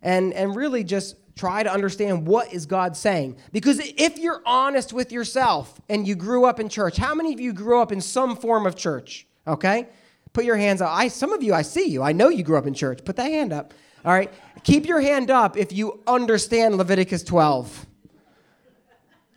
and, 0.00 0.32
and 0.32 0.56
really 0.56 0.84
just 0.84 1.16
try 1.36 1.62
to 1.62 1.70
understand 1.70 2.26
what 2.26 2.50
is 2.50 2.64
God 2.64 2.96
saying. 2.96 3.36
Because 3.52 3.78
if 3.78 4.16
you're 4.16 4.40
honest 4.46 4.94
with 4.94 5.12
yourself 5.12 5.78
and 5.90 6.08
you 6.08 6.14
grew 6.14 6.46
up 6.46 6.60
in 6.60 6.70
church, 6.70 6.96
how 6.96 7.14
many 7.14 7.34
of 7.34 7.40
you 7.40 7.52
grew 7.52 7.82
up 7.82 7.92
in 7.92 8.00
some 8.00 8.36
form 8.36 8.66
of 8.66 8.74
church? 8.74 9.26
Okay? 9.46 9.86
Put 10.32 10.46
your 10.46 10.56
hands 10.56 10.80
up. 10.80 10.88
I, 10.90 11.08
some 11.08 11.30
of 11.30 11.42
you, 11.42 11.52
I 11.52 11.60
see 11.60 11.88
you. 11.88 12.02
I 12.02 12.12
know 12.12 12.30
you 12.30 12.42
grew 12.42 12.56
up 12.56 12.66
in 12.66 12.72
church. 12.72 13.04
Put 13.04 13.16
that 13.16 13.30
hand 13.30 13.52
up. 13.52 13.74
All 14.02 14.14
right. 14.14 14.32
Keep 14.64 14.86
your 14.86 15.02
hand 15.02 15.30
up 15.30 15.58
if 15.58 15.74
you 15.74 16.00
understand 16.06 16.76
Leviticus 16.76 17.22
12. 17.22 17.84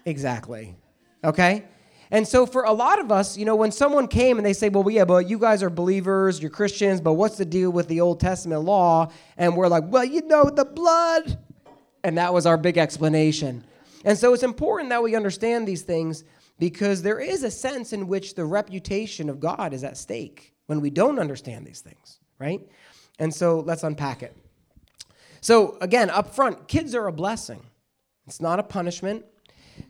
Exactly. 0.05 0.77
Okay? 1.21 1.65
And 2.13 2.27
so, 2.27 2.45
for 2.45 2.61
a 2.63 2.71
lot 2.71 2.99
of 2.99 3.11
us, 3.11 3.39
you 3.39 3.43
know, 3.43 3.55
when 3.55 3.71
someone 3.71 4.07
came 4.07 4.37
and 4.37 4.45
they 4.45 4.53
say, 4.53 4.69
Well, 4.69 4.87
yeah, 4.87 5.03
but 5.03 5.27
you 5.27 5.39
guys 5.39 5.63
are 5.63 5.69
believers, 5.71 6.39
you're 6.39 6.51
Christians, 6.51 7.01
but 7.01 7.13
what's 7.13 7.37
the 7.37 7.43
deal 7.43 7.71
with 7.71 7.87
the 7.87 8.01
Old 8.01 8.19
Testament 8.19 8.61
law? 8.61 9.11
And 9.35 9.57
we're 9.57 9.67
like, 9.67 9.85
Well, 9.87 10.05
you 10.05 10.21
know, 10.27 10.43
the 10.43 10.63
blood. 10.63 11.39
And 12.03 12.19
that 12.19 12.31
was 12.31 12.45
our 12.45 12.55
big 12.55 12.77
explanation. 12.77 13.63
And 14.05 14.15
so, 14.15 14.31
it's 14.35 14.43
important 14.43 14.91
that 14.91 15.01
we 15.01 15.15
understand 15.15 15.67
these 15.67 15.81
things 15.81 16.23
because 16.59 17.01
there 17.01 17.19
is 17.19 17.41
a 17.41 17.49
sense 17.49 17.93
in 17.93 18.07
which 18.07 18.35
the 18.35 18.45
reputation 18.45 19.27
of 19.27 19.39
God 19.39 19.73
is 19.73 19.83
at 19.83 19.97
stake 19.97 20.53
when 20.67 20.81
we 20.81 20.91
don't 20.91 21.17
understand 21.17 21.65
these 21.65 21.81
things, 21.81 22.19
right? 22.37 22.61
And 23.17 23.33
so 23.33 23.61
let's 23.61 23.81
unpack 23.81 24.21
it. 24.21 24.37
So, 25.41 25.79
again, 25.81 26.11
up 26.11 26.35
front, 26.35 26.67
kids 26.67 26.93
are 26.93 27.07
a 27.07 27.11
blessing, 27.11 27.65
it's 28.27 28.39
not 28.39 28.59
a 28.59 28.63
punishment. 28.63 29.25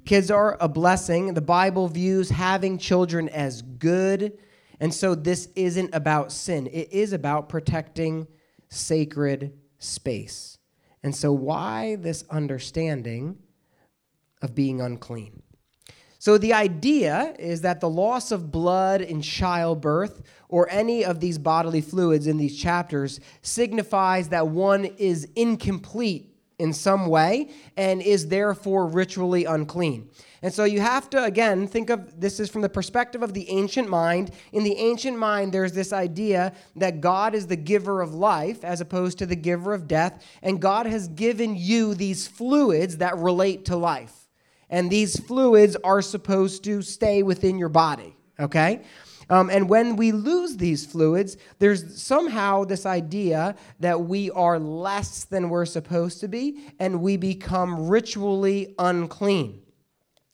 Kids 0.05 0.29
are 0.29 0.57
a 0.59 0.67
blessing. 0.67 1.33
The 1.33 1.41
Bible 1.41 1.87
views 1.87 2.29
having 2.29 2.77
children 2.77 3.29
as 3.29 3.61
good. 3.61 4.37
And 4.79 4.93
so 4.93 5.15
this 5.15 5.47
isn't 5.55 5.93
about 5.93 6.31
sin, 6.31 6.67
it 6.67 6.91
is 6.91 7.13
about 7.13 7.49
protecting 7.49 8.27
sacred 8.69 9.53
space. 9.77 10.57
And 11.03 11.15
so, 11.15 11.31
why 11.31 11.95
this 11.97 12.23
understanding 12.29 13.37
of 14.41 14.55
being 14.55 14.81
unclean? 14.81 15.41
So, 16.17 16.37
the 16.37 16.53
idea 16.53 17.35
is 17.37 17.61
that 17.61 17.81
the 17.81 17.89
loss 17.89 18.31
of 18.31 18.51
blood 18.51 19.01
in 19.01 19.21
childbirth 19.21 20.21
or 20.47 20.69
any 20.69 21.03
of 21.03 21.19
these 21.19 21.37
bodily 21.37 21.81
fluids 21.81 22.27
in 22.27 22.37
these 22.37 22.57
chapters 22.57 23.19
signifies 23.41 24.29
that 24.29 24.47
one 24.47 24.85
is 24.85 25.27
incomplete 25.35 26.32
in 26.59 26.73
some 26.73 27.07
way 27.07 27.49
and 27.77 28.01
is 28.01 28.27
therefore 28.27 28.87
ritually 28.87 29.45
unclean. 29.45 30.09
And 30.41 30.53
so 30.53 30.65
you 30.65 30.81
have 30.81 31.09
to, 31.11 31.23
again, 31.23 31.67
think 31.67 31.89
of 31.89 32.19
this 32.19 32.39
is 32.39 32.49
from 32.49 32.61
the 32.61 32.69
perspective 32.69 33.23
of 33.23 33.33
the 33.33 33.49
ancient 33.49 33.89
mind. 33.89 34.31
In 34.51 34.63
the 34.63 34.75
ancient 34.75 35.17
mind, 35.17 35.53
there's 35.53 35.73
this 35.73 35.93
idea 35.93 36.53
that 36.75 37.01
God 37.01 37.33
is 37.33 37.47
the 37.47 37.55
giver 37.55 38.01
of 38.01 38.13
life 38.13 38.63
as 38.63 38.81
opposed 38.81 39.17
to 39.19 39.25
the 39.25 39.35
giver 39.35 39.73
of 39.73 39.87
death, 39.87 40.23
and 40.41 40.61
God 40.61 40.85
has 40.85 41.07
given 41.07 41.55
you 41.55 41.93
these 41.93 42.27
fluids 42.27 42.97
that 42.97 43.17
relate 43.17 43.65
to 43.65 43.75
life 43.75 44.23
and 44.73 44.89
these 44.89 45.19
fluids 45.19 45.77
are 45.83 46.01
supposed 46.01 46.63
to 46.63 46.81
stay 46.81 47.21
within 47.21 47.59
your 47.59 47.69
body, 47.69 48.15
okay? 48.39 48.81
Um, 49.33 49.49
and 49.49 49.67
when 49.67 49.95
we 49.95 50.11
lose 50.11 50.57
these 50.57 50.85
fluids, 50.85 51.37
there's 51.57 51.99
somehow 51.99 52.65
this 52.65 52.85
idea 52.85 53.55
that 53.79 54.01
we 54.01 54.29
are 54.29 54.59
less 54.59 55.23
than 55.23 55.49
we're 55.49 55.65
supposed 55.65 56.19
to 56.19 56.27
be, 56.27 56.59
and 56.77 57.01
we 57.01 57.17
become 57.17 57.87
ritually 57.87 58.75
unclean. 58.77 59.59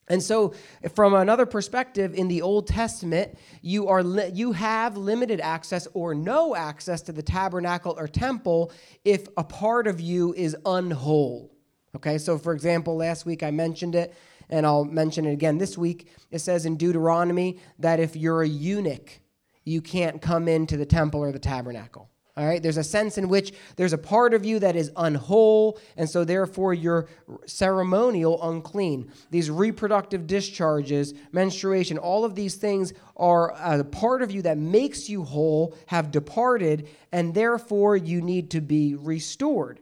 And 0.09 0.21
so, 0.21 0.53
from 0.95 1.13
another 1.13 1.45
perspective, 1.45 2.13
in 2.13 2.27
the 2.27 2.41
Old 2.41 2.67
Testament, 2.67 3.37
you, 3.61 3.87
are 3.87 4.03
li- 4.03 4.31
you 4.33 4.51
have 4.51 4.97
limited 4.97 5.39
access 5.39 5.87
or 5.93 6.13
no 6.13 6.53
access 6.53 7.01
to 7.03 7.13
the 7.13 7.23
tabernacle 7.23 7.95
or 7.97 8.05
temple 8.05 8.69
if 9.05 9.29
a 9.37 9.45
part 9.45 9.87
of 9.87 10.01
you 10.01 10.33
is 10.33 10.57
unwhole. 10.65 11.51
Okay, 11.95 12.17
so 12.17 12.37
for 12.37 12.51
example, 12.51 12.97
last 12.97 13.25
week 13.25 13.43
I 13.43 13.51
mentioned 13.51 13.95
it 13.95 14.13
and 14.49 14.65
I'll 14.65 14.85
mention 14.85 15.25
it 15.25 15.33
again 15.33 15.57
this 15.57 15.77
week. 15.77 16.07
It 16.31 16.39
says 16.39 16.65
in 16.65 16.77
Deuteronomy 16.77 17.59
that 17.79 17.99
if 17.99 18.15
you're 18.15 18.43
a 18.43 18.47
eunuch, 18.47 19.19
you 19.65 19.81
can't 19.81 20.21
come 20.21 20.47
into 20.47 20.77
the 20.77 20.85
temple 20.85 21.21
or 21.21 21.31
the 21.31 21.39
tabernacle. 21.39 22.09
All 22.39 22.45
right, 22.45 22.63
there's 22.63 22.77
a 22.77 22.85
sense 22.85 23.17
in 23.17 23.27
which 23.27 23.51
there's 23.75 23.91
a 23.91 23.97
part 23.97 24.33
of 24.33 24.45
you 24.45 24.59
that 24.59 24.77
is 24.77 24.91
unwhole, 24.95 25.77
and 25.97 26.09
so 26.09 26.23
therefore 26.23 26.73
you're 26.73 27.09
ceremonial 27.45 28.41
unclean. 28.49 29.11
These 29.29 29.51
reproductive 29.51 30.25
discharges, 30.25 31.13
menstruation, 31.33 31.97
all 31.97 32.23
of 32.23 32.35
these 32.35 32.55
things 32.55 32.93
are 33.17 33.51
a 33.57 33.83
part 33.83 34.21
of 34.21 34.31
you 34.31 34.41
that 34.43 34.57
makes 34.57 35.09
you 35.09 35.23
whole, 35.25 35.75
have 35.87 36.11
departed, 36.11 36.87
and 37.11 37.33
therefore 37.33 37.97
you 37.97 38.21
need 38.21 38.51
to 38.51 38.61
be 38.61 38.95
restored. 38.95 39.81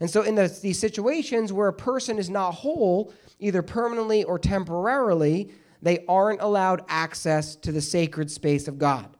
And 0.00 0.10
so, 0.10 0.22
in 0.22 0.34
the, 0.34 0.48
these 0.62 0.78
situations 0.78 1.52
where 1.52 1.68
a 1.68 1.72
person 1.72 2.18
is 2.18 2.28
not 2.28 2.52
whole, 2.52 3.12
either 3.38 3.62
permanently 3.62 4.24
or 4.24 4.38
temporarily, 4.38 5.50
they 5.82 6.04
aren't 6.08 6.40
allowed 6.40 6.84
access 6.88 7.56
to 7.56 7.72
the 7.72 7.80
sacred 7.80 8.30
space 8.30 8.68
of 8.68 8.78
God. 8.78 9.16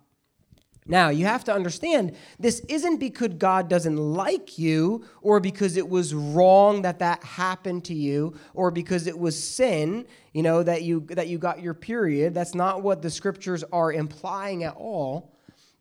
Now, 0.89 1.09
you 1.09 1.25
have 1.25 1.43
to 1.45 1.53
understand 1.53 2.15
this 2.39 2.61
isn't 2.69 2.99
because 2.99 3.35
God 3.39 3.69
doesn't 3.69 3.97
like 3.97 4.57
you 4.57 5.05
or 5.21 5.41
because 5.41 5.77
it 5.77 5.89
was 5.89 6.15
wrong 6.15 6.83
that 6.83 7.01
that 7.01 7.25
happened 7.25 7.85
to 7.87 7.95
you 7.95 8.37
or 8.55 8.71
because 8.71 9.09
it 9.09 9.19
was 9.19 9.43
sin, 9.43 10.07
you 10.33 10.43
know, 10.43 10.63
that 10.63 10.83
you 10.83 11.01
that 11.11 11.27
you 11.27 11.39
got 11.39 11.61
your 11.61 11.75
period. 11.75 12.35
That's 12.35 12.55
not 12.55 12.83
what 12.83 13.03
the 13.03 13.11
scriptures 13.11 13.65
are 13.73 13.93
implying 13.93 14.63
at 14.63 14.77
all. 14.77 15.33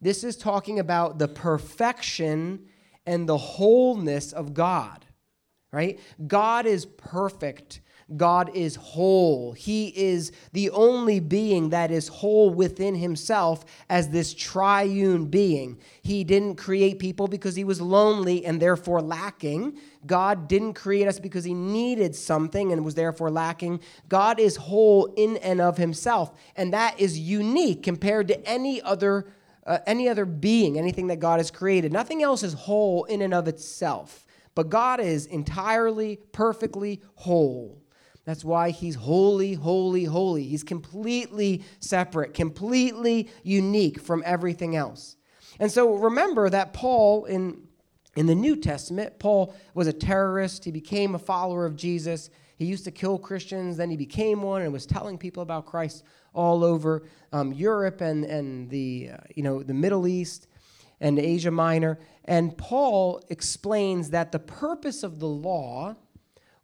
This 0.02 0.24
is 0.24 0.36
talking 0.36 0.80
about 0.80 1.20
the 1.20 1.28
perfection 1.28 2.66
and 3.06 3.28
the 3.28 3.38
wholeness 3.38 4.34
of 4.34 4.54
God. 4.54 5.06
Right? 5.72 6.00
God 6.28 6.66
is 6.66 6.86
perfect 6.86 7.82
God 8.16 8.56
is 8.56 8.76
whole. 8.76 9.54
He 9.54 9.88
is 9.88 10.32
the 10.54 10.70
only 10.70 11.20
being 11.20 11.70
that 11.70 11.90
is 11.90 12.08
whole 12.08 12.52
within 12.52 12.94
himself 12.94 13.66
as 13.90 14.10
this 14.10 14.32
triune 14.36 15.26
being. 15.26 15.80
He 16.04 16.24
didn't 16.24 16.56
create 16.56 17.00
people 17.00 17.28
because 17.28 17.56
he 17.56 17.64
was 17.64 17.82
lonely 17.82 18.46
and 18.46 18.62
therefore 18.62 19.02
lacking. 19.02 19.80
God 20.06 20.48
didn't 20.48 20.74
create 20.74 21.08
us 21.08 21.20
because 21.20 21.44
he 21.44 21.56
needed 21.56 22.16
something 22.16 22.72
and 22.72 22.86
was 22.86 22.94
therefore 22.94 23.32
lacking. 23.32 23.80
God 24.08 24.40
is 24.40 24.56
whole 24.56 25.12
in 25.18 25.38
and 25.38 25.60
of 25.60 25.78
himself, 25.78 26.32
and 26.56 26.74
that 26.74 27.00
is 27.00 27.18
unique 27.18 27.82
compared 27.82 28.28
to 28.28 28.48
any 28.48 28.84
other 28.84 29.26
uh, 29.66 29.80
any 29.88 30.08
other 30.08 30.26
being, 30.26 30.78
anything 30.78 31.08
that 31.08 31.20
God 31.20 31.40
has 31.40 31.52
created. 31.52 31.92
Nothing 31.92 32.22
else 32.22 32.44
is 32.44 32.54
whole 32.54 33.04
in 33.06 33.22
and 33.22 33.34
of 33.34 33.48
itself. 33.48 34.26
But 34.54 34.70
God 34.70 35.00
is 35.00 35.26
entirely, 35.26 36.20
perfectly 36.32 37.02
whole. 37.16 37.82
That's 38.26 38.44
why 38.44 38.72
he's 38.72 38.96
holy, 38.96 39.54
holy, 39.54 40.06
holy. 40.06 40.44
He's 40.44 40.64
completely 40.64 41.64
separate, 41.80 42.34
completely 42.34 43.30
unique 43.44 44.00
from 44.00 44.24
everything 44.26 44.76
else. 44.76 45.16
And 45.60 45.72
so 45.72 45.96
remember 45.96 46.50
that 46.50 46.74
Paul 46.74 47.26
in 47.26 47.62
in 48.16 48.28
the 48.28 48.36
New 48.36 48.56
Testament, 48.56 49.20
Paul 49.20 49.54
was 49.74 49.88
a 49.88 49.94
terrorist. 49.94 50.64
He 50.64 50.72
became 50.72 51.16
a 51.16 51.20
follower 51.20 51.66
of 51.66 51.76
Jesus. 51.76 52.30
He 52.58 52.66
used 52.66 52.86
to 52.86 52.92
kill 52.92 53.18
Christians, 53.18 53.76
then 53.78 53.90
he 53.90 53.98
became 53.98 54.42
one 54.42 54.62
and 54.62 54.72
was 54.72 54.86
telling 54.86 55.18
people 55.18 55.44
about 55.44 55.66
Christ 55.66 56.04
all 56.34 56.64
over 56.64 57.04
um, 57.34 57.52
Europe 57.52 58.02
and, 58.02 58.24
and 58.24 58.70
the, 58.70 59.10
uh, 59.14 59.18
you 59.36 59.44
know, 59.44 59.62
the 59.62 59.74
Middle 59.74 60.08
East 60.08 60.48
and 61.02 61.20
Asia 61.20 61.52
Minor. 61.52 62.00
And 62.24 62.58
Paul 62.58 63.22
explains 63.30 64.12
that 64.12 64.32
the 64.32 64.40
purpose 64.40 65.04
of 65.04 65.20
the 65.20 65.28
law 65.28 65.96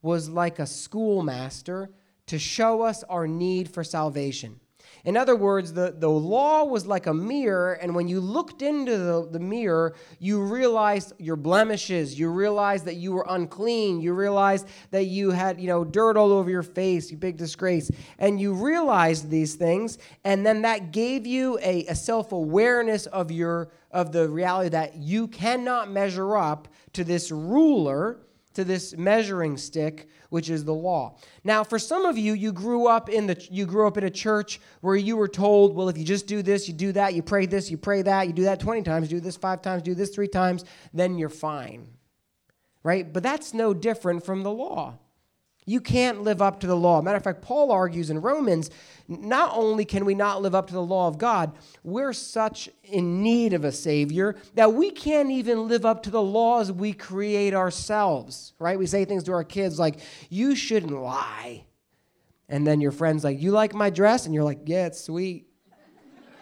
was 0.02 0.30
like 0.30 0.60
a 0.60 0.66
schoolmaster 0.66 1.92
to 2.28 2.40
show 2.40 2.82
us 2.82 3.04
our 3.04 3.28
need 3.28 3.70
for 3.70 3.84
salvation. 3.84 4.61
In 5.04 5.18
other 5.18 5.36
words, 5.36 5.74
the, 5.74 5.96
the 5.98 6.10
law 6.10 6.64
was 6.64 6.86
like 6.86 7.08
a 7.08 7.14
mirror, 7.14 7.74
and 7.74 7.96
when 7.96 8.08
you 8.08 8.20
looked 8.20 8.62
into 8.62 8.98
the, 8.98 9.28
the 9.32 9.40
mirror, 9.40 9.96
you 10.20 10.42
realized 10.42 11.14
your 11.18 11.36
blemishes. 11.36 12.20
You 12.20 12.30
realized 12.30 12.86
that 12.86 12.96
you 12.96 13.12
were 13.12 13.26
unclean. 13.30 14.02
You 14.02 14.14
realized 14.14 14.68
that 14.92 15.06
you 15.06 15.32
had, 15.32 15.60
you 15.60 15.68
know, 15.68 15.84
dirt 15.84 16.18
all 16.18 16.32
over 16.32 16.50
your 16.50 16.64
face, 16.64 17.10
you 17.10 17.18
big 17.18 17.38
disgrace. 17.38 17.90
And 18.20 18.40
you 18.40 18.54
realized 18.54 19.30
these 19.30 19.56
things, 19.56 19.98
and 20.24 20.46
then 20.46 20.62
that 20.62 20.92
gave 20.92 21.26
you 21.26 21.58
a, 21.62 21.86
a 21.88 21.96
self-awareness 21.96 23.08
of 23.08 23.32
your 23.32 23.70
of 23.92 24.14
the 24.14 24.30
reality 24.30 24.70
that 24.70 24.96
you 24.96 25.28
cannot 25.28 25.92
measure 25.92 26.38
up 26.38 26.70
to 26.94 27.04
this 27.04 27.30
ruler 27.30 28.20
to 28.54 28.64
this 28.64 28.96
measuring 28.98 29.58
stick 29.58 30.10
which 30.30 30.50
is 30.50 30.64
the 30.64 30.74
law. 30.74 31.18
Now 31.44 31.64
for 31.64 31.78
some 31.78 32.06
of 32.06 32.18
you 32.18 32.34
you 32.34 32.52
grew 32.52 32.88
up 32.88 33.10
in 33.10 33.28
the 33.28 33.48
you 33.50 33.66
grew 33.66 33.88
up 33.88 33.98
in 33.98 34.04
a 34.04 34.10
church 34.10 34.60
where 34.82 34.96
you 34.96 35.18
were 35.18 35.28
told 35.28 35.76
well 35.76 35.90
if 35.90 35.98
you 35.98 36.06
just 36.06 36.28
do 36.28 36.42
this 36.42 36.68
you 36.68 36.74
do 36.74 36.92
that 36.94 37.14
you 37.14 37.22
pray 37.22 37.46
this 37.46 37.70
you 37.70 37.78
pray 37.78 38.02
that 38.02 38.28
you 38.28 38.34
do 38.34 38.44
that 38.44 38.60
20 38.60 38.84
times 38.84 39.10
do 39.10 39.20
this 39.20 39.38
5 39.38 39.62
times 39.62 39.82
do 39.84 39.96
this 39.96 40.10
3 40.10 40.28
times 40.28 40.66
then 40.94 41.18
you're 41.18 41.30
fine. 41.30 41.88
Right? 42.84 43.12
But 43.12 43.24
that's 43.24 43.54
no 43.54 43.74
different 43.74 44.26
from 44.26 44.44
the 44.44 44.52
law 44.52 44.98
you 45.66 45.80
can't 45.80 46.24
live 46.24 46.42
up 46.42 46.60
to 46.62 46.68
the 46.68 46.76
law. 46.76 47.02
Matter 47.02 47.18
of 47.18 47.24
fact, 47.24 47.42
Paul 47.42 47.72
argues 47.72 48.10
in 48.10 48.22
Romans 48.22 48.72
not 49.08 49.52
only 49.56 49.86
can 49.86 50.06
we 50.06 50.16
not 50.16 50.42
live 50.42 50.56
up 50.56 50.68
to 50.68 50.74
the 50.74 50.82
law 50.82 51.08
of 51.08 51.18
God, 51.18 51.54
we're 51.84 52.14
such 52.14 52.70
in 52.84 53.22
need 53.22 53.54
of 53.54 53.64
a 53.64 53.72
Savior 53.72 54.36
that 54.56 54.74
we 54.74 54.90
can't 54.90 55.30
even 55.30 55.68
live 55.68 55.86
up 55.86 56.04
to 56.04 56.10
the 56.10 56.22
laws 56.22 56.72
we 56.72 56.94
create 56.94 57.54
ourselves, 57.54 58.54
right? 58.58 58.80
We 58.80 58.88
say 58.88 59.06
things 59.06 59.24
to 59.26 59.34
our 59.34 59.44
kids 59.44 59.78
like, 59.78 60.00
you 60.30 60.56
shouldn't 60.56 60.94
lie. 60.94 61.66
And 62.50 62.66
then 62.66 62.82
your 62.82 62.92
friend's 62.92 63.24
like, 63.24 63.42
you 63.42 63.52
like 63.52 63.74
my 63.74 63.90
dress? 63.90 64.26
And 64.26 64.34
you're 64.34 64.44
like, 64.44 64.62
yeah, 64.66 64.88
it's 64.88 65.02
sweet. 65.02 65.48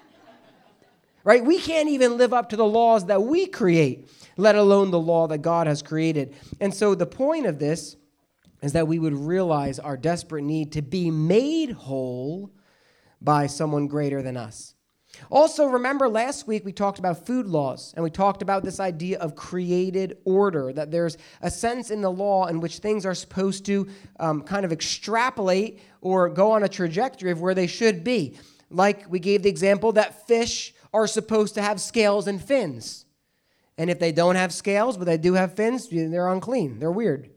right? 1.23 1.43
We 1.43 1.59
can't 1.59 1.89
even 1.89 2.17
live 2.17 2.33
up 2.33 2.49
to 2.49 2.55
the 2.55 2.65
laws 2.65 3.05
that 3.07 3.21
we 3.21 3.47
create, 3.47 4.09
let 4.37 4.55
alone 4.55 4.91
the 4.91 4.99
law 4.99 5.27
that 5.27 5.39
God 5.39 5.67
has 5.67 5.81
created. 5.81 6.35
And 6.61 6.73
so 6.73 6.95
the 6.95 7.05
point 7.05 7.45
of 7.45 7.59
this 7.59 7.95
is 8.61 8.73
that 8.73 8.87
we 8.87 8.99
would 8.99 9.13
realize 9.13 9.79
our 9.79 9.97
desperate 9.97 10.43
need 10.43 10.73
to 10.73 10.81
be 10.81 11.11
made 11.11 11.71
whole 11.71 12.51
by 13.21 13.47
someone 13.47 13.87
greater 13.87 14.21
than 14.21 14.37
us. 14.37 14.75
Also, 15.31 15.65
remember 15.65 16.07
last 16.07 16.47
week 16.47 16.63
we 16.63 16.71
talked 16.71 16.99
about 16.99 17.25
food 17.25 17.47
laws 17.47 17.93
and 17.95 18.03
we 18.03 18.09
talked 18.09 18.41
about 18.41 18.63
this 18.63 18.79
idea 18.79 19.17
of 19.19 19.35
created 19.35 20.17
order, 20.23 20.71
that 20.71 20.91
there's 20.91 21.17
a 21.41 21.49
sense 21.49 21.89
in 21.89 22.01
the 22.01 22.11
law 22.11 22.45
in 22.45 22.59
which 22.59 22.77
things 22.77 23.05
are 23.05 23.15
supposed 23.15 23.65
to 23.65 23.87
um, 24.19 24.41
kind 24.41 24.65
of 24.65 24.71
extrapolate 24.71 25.81
or 26.01 26.29
go 26.29 26.51
on 26.51 26.63
a 26.63 26.69
trajectory 26.69 27.31
of 27.31 27.41
where 27.41 27.55
they 27.55 27.67
should 27.67 28.03
be. 28.03 28.37
Like 28.69 29.09
we 29.09 29.19
gave 29.19 29.43
the 29.43 29.49
example 29.49 29.93
that 29.93 30.27
fish 30.27 30.73
are 30.93 31.07
supposed 31.07 31.55
to 31.55 31.61
have 31.61 31.81
scales 31.81 32.27
and 32.27 32.41
fins. 32.41 33.05
And 33.77 33.89
if 33.89 33.99
they 33.99 34.11
don't 34.11 34.35
have 34.35 34.53
scales, 34.53 34.97
but 34.97 35.05
they 35.05 35.17
do 35.17 35.33
have 35.33 35.55
fins, 35.55 35.87
they're 35.89 36.27
unclean, 36.27 36.79
they're 36.79 36.91
weird. 36.91 37.31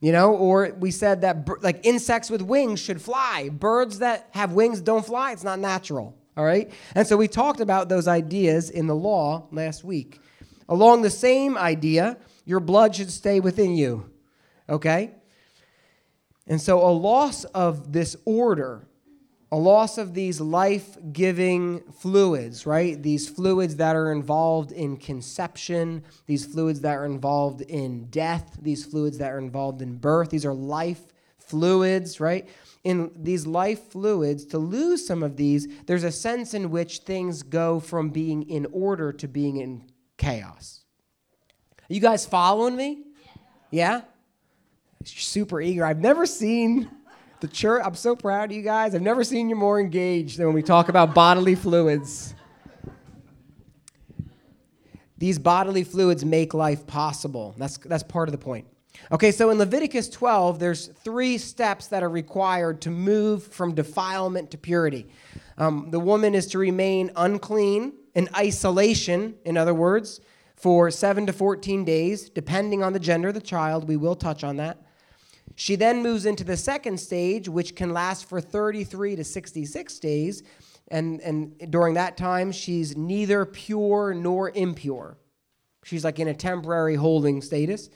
You 0.00 0.12
know, 0.12 0.34
or 0.34 0.72
we 0.78 0.92
said 0.92 1.22
that 1.22 1.48
like 1.62 1.84
insects 1.84 2.30
with 2.30 2.40
wings 2.42 2.78
should 2.78 3.02
fly. 3.02 3.48
Birds 3.48 3.98
that 3.98 4.28
have 4.30 4.52
wings 4.52 4.80
don't 4.80 5.04
fly. 5.04 5.32
It's 5.32 5.42
not 5.44 5.58
natural. 5.58 6.16
All 6.36 6.44
right? 6.44 6.70
And 6.94 7.06
so 7.06 7.16
we 7.16 7.26
talked 7.26 7.60
about 7.60 7.88
those 7.88 8.06
ideas 8.06 8.70
in 8.70 8.86
the 8.86 8.94
law 8.94 9.48
last 9.50 9.82
week. 9.82 10.20
Along 10.68 11.02
the 11.02 11.10
same 11.10 11.58
idea, 11.58 12.16
your 12.44 12.60
blood 12.60 12.94
should 12.94 13.10
stay 13.10 13.40
within 13.40 13.74
you. 13.74 14.08
Okay? 14.68 15.10
And 16.46 16.60
so 16.60 16.86
a 16.86 16.92
loss 16.92 17.44
of 17.44 17.92
this 17.92 18.16
order 18.24 18.86
a 19.50 19.56
loss 19.56 19.96
of 19.96 20.12
these 20.12 20.40
life 20.40 20.98
giving 21.12 21.80
fluids, 22.00 22.66
right? 22.66 23.02
These 23.02 23.28
fluids 23.28 23.76
that 23.76 23.96
are 23.96 24.12
involved 24.12 24.72
in 24.72 24.98
conception, 24.98 26.04
these 26.26 26.44
fluids 26.44 26.80
that 26.82 26.96
are 26.96 27.06
involved 27.06 27.62
in 27.62 28.04
death, 28.10 28.58
these 28.60 28.84
fluids 28.84 29.16
that 29.18 29.32
are 29.32 29.38
involved 29.38 29.80
in 29.80 29.96
birth. 29.96 30.28
These 30.28 30.44
are 30.44 30.52
life 30.52 31.00
fluids, 31.38 32.20
right? 32.20 32.46
In 32.84 33.10
these 33.16 33.46
life 33.46 33.90
fluids, 33.90 34.44
to 34.46 34.58
lose 34.58 35.06
some 35.06 35.22
of 35.22 35.36
these, 35.36 35.66
there's 35.86 36.04
a 36.04 36.12
sense 36.12 36.52
in 36.52 36.70
which 36.70 36.98
things 36.98 37.42
go 37.42 37.80
from 37.80 38.10
being 38.10 38.42
in 38.50 38.66
order 38.70 39.12
to 39.14 39.26
being 39.26 39.56
in 39.56 39.84
chaos. 40.18 40.84
Are 41.88 41.94
you 41.94 42.00
guys 42.00 42.26
following 42.26 42.76
me? 42.76 43.04
Yeah? 43.70 44.02
Super 45.04 45.60
eager. 45.60 45.86
I've 45.86 46.00
never 46.00 46.26
seen 46.26 46.90
the 47.40 47.48
church, 47.48 47.82
I'm 47.84 47.94
so 47.94 48.16
proud 48.16 48.50
of 48.50 48.56
you 48.56 48.62
guys. 48.62 48.94
I've 48.94 49.02
never 49.02 49.24
seen 49.24 49.48
you 49.48 49.56
more 49.56 49.80
engaged 49.80 50.38
than 50.38 50.46
when 50.46 50.54
we 50.54 50.62
talk 50.62 50.88
about 50.88 51.14
bodily 51.14 51.54
fluids. 51.54 52.34
These 55.16 55.38
bodily 55.38 55.84
fluids 55.84 56.24
make 56.24 56.54
life 56.54 56.86
possible. 56.86 57.54
That's, 57.58 57.78
that's 57.78 58.04
part 58.04 58.28
of 58.28 58.32
the 58.32 58.38
point. 58.38 58.66
Okay, 59.12 59.30
so 59.30 59.50
in 59.50 59.58
Leviticus 59.58 60.08
12, 60.08 60.58
there's 60.58 60.88
three 60.88 61.38
steps 61.38 61.88
that 61.88 62.02
are 62.02 62.08
required 62.08 62.80
to 62.82 62.90
move 62.90 63.44
from 63.44 63.74
defilement 63.74 64.50
to 64.50 64.58
purity. 64.58 65.06
Um, 65.56 65.90
the 65.90 66.00
woman 66.00 66.34
is 66.34 66.46
to 66.48 66.58
remain 66.58 67.10
unclean 67.16 67.92
in 68.14 68.28
isolation, 68.36 69.36
in 69.44 69.56
other 69.56 69.74
words, 69.74 70.20
for 70.56 70.90
7 70.90 71.26
to 71.26 71.32
14 71.32 71.84
days, 71.84 72.28
depending 72.28 72.82
on 72.82 72.92
the 72.92 72.98
gender 72.98 73.28
of 73.28 73.34
the 73.34 73.40
child. 73.40 73.86
We 73.86 73.96
will 73.96 74.16
touch 74.16 74.42
on 74.42 74.56
that. 74.56 74.82
She 75.60 75.74
then 75.74 76.04
moves 76.04 76.24
into 76.24 76.44
the 76.44 76.56
second 76.56 77.00
stage, 77.00 77.48
which 77.48 77.74
can 77.74 77.92
last 77.92 78.28
for 78.28 78.40
33 78.40 79.16
to 79.16 79.24
66 79.24 79.98
days. 79.98 80.44
And, 80.86 81.20
and 81.20 81.72
during 81.72 81.94
that 81.94 82.16
time, 82.16 82.52
she's 82.52 82.96
neither 82.96 83.44
pure 83.44 84.14
nor 84.14 84.50
impure. 84.50 85.18
She's 85.82 86.04
like 86.04 86.20
in 86.20 86.28
a 86.28 86.34
temporary 86.34 86.94
holding 86.94 87.42
status. 87.42 87.90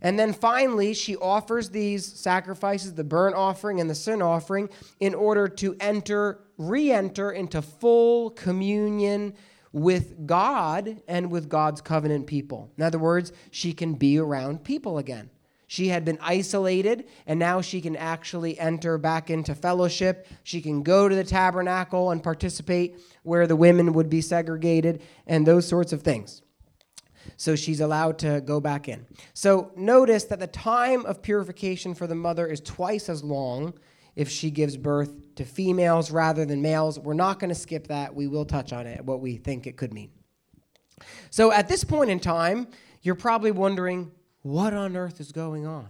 And 0.00 0.18
then 0.18 0.32
finally, 0.32 0.94
she 0.94 1.16
offers 1.16 1.68
these 1.68 2.06
sacrifices, 2.06 2.94
the 2.94 3.04
burnt 3.04 3.36
offering 3.36 3.78
and 3.78 3.90
the 3.90 3.94
sin 3.94 4.22
offering, 4.22 4.70
in 4.98 5.14
order 5.14 5.48
to 5.48 5.76
enter, 5.80 6.40
re 6.56 6.90
enter 6.90 7.30
into 7.30 7.60
full 7.60 8.30
communion 8.30 9.34
with 9.70 10.26
God 10.26 11.02
and 11.06 11.30
with 11.30 11.50
God's 11.50 11.82
covenant 11.82 12.26
people. 12.26 12.72
In 12.78 12.84
other 12.84 12.98
words, 12.98 13.34
she 13.50 13.74
can 13.74 13.92
be 13.92 14.18
around 14.18 14.64
people 14.64 14.96
again. 14.96 15.28
She 15.66 15.88
had 15.88 16.04
been 16.04 16.18
isolated, 16.20 17.06
and 17.26 17.38
now 17.40 17.60
she 17.60 17.80
can 17.80 17.96
actually 17.96 18.58
enter 18.58 18.98
back 18.98 19.30
into 19.30 19.54
fellowship. 19.54 20.28
She 20.44 20.60
can 20.60 20.82
go 20.82 21.08
to 21.08 21.14
the 21.14 21.24
tabernacle 21.24 22.12
and 22.12 22.22
participate 22.22 23.00
where 23.24 23.46
the 23.46 23.56
women 23.56 23.92
would 23.92 24.08
be 24.08 24.20
segregated, 24.20 25.02
and 25.26 25.44
those 25.44 25.66
sorts 25.66 25.92
of 25.92 26.02
things. 26.02 26.42
So 27.36 27.56
she's 27.56 27.80
allowed 27.80 28.18
to 28.20 28.40
go 28.40 28.60
back 28.60 28.88
in. 28.88 29.06
So 29.34 29.72
notice 29.76 30.24
that 30.24 30.38
the 30.38 30.46
time 30.46 31.04
of 31.04 31.22
purification 31.22 31.94
for 31.94 32.06
the 32.06 32.14
mother 32.14 32.46
is 32.46 32.60
twice 32.60 33.08
as 33.08 33.24
long 33.24 33.74
if 34.14 34.30
she 34.30 34.50
gives 34.50 34.76
birth 34.76 35.34
to 35.34 35.44
females 35.44 36.12
rather 36.12 36.46
than 36.46 36.62
males. 36.62 36.98
We're 36.98 37.14
not 37.14 37.40
going 37.40 37.48
to 37.48 37.56
skip 37.56 37.88
that. 37.88 38.14
We 38.14 38.28
will 38.28 38.44
touch 38.44 38.72
on 38.72 38.86
it, 38.86 39.04
what 39.04 39.20
we 39.20 39.36
think 39.36 39.66
it 39.66 39.76
could 39.76 39.92
mean. 39.92 40.10
So 41.30 41.50
at 41.50 41.68
this 41.68 41.82
point 41.82 42.10
in 42.10 42.20
time, 42.20 42.68
you're 43.02 43.16
probably 43.16 43.50
wondering 43.50 44.12
what 44.46 44.72
on 44.72 44.96
earth 44.96 45.20
is 45.20 45.32
going 45.32 45.66
on? 45.66 45.88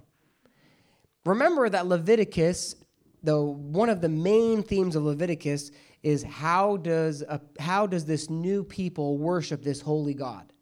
Remember 1.27 1.69
that 1.69 1.87
Leviticus, 1.87 2.77
though 3.23 3.45
one 3.45 3.91
of 3.91 4.01
the 4.01 4.09
main 4.09 4.63
themes 4.63 4.97
of 4.97 5.03
Leviticus 5.03 5.71
is 6.03 6.23
how 6.23 6.79
does 6.79 7.21
a, 7.23 7.41
how 7.59 7.87
does 7.87 8.07
this 8.07 8.31
new 8.31 8.65
people 8.65 9.19
worship 9.19 9.63
this 9.63 9.83
holy 9.83 10.15
God? 10.15 10.53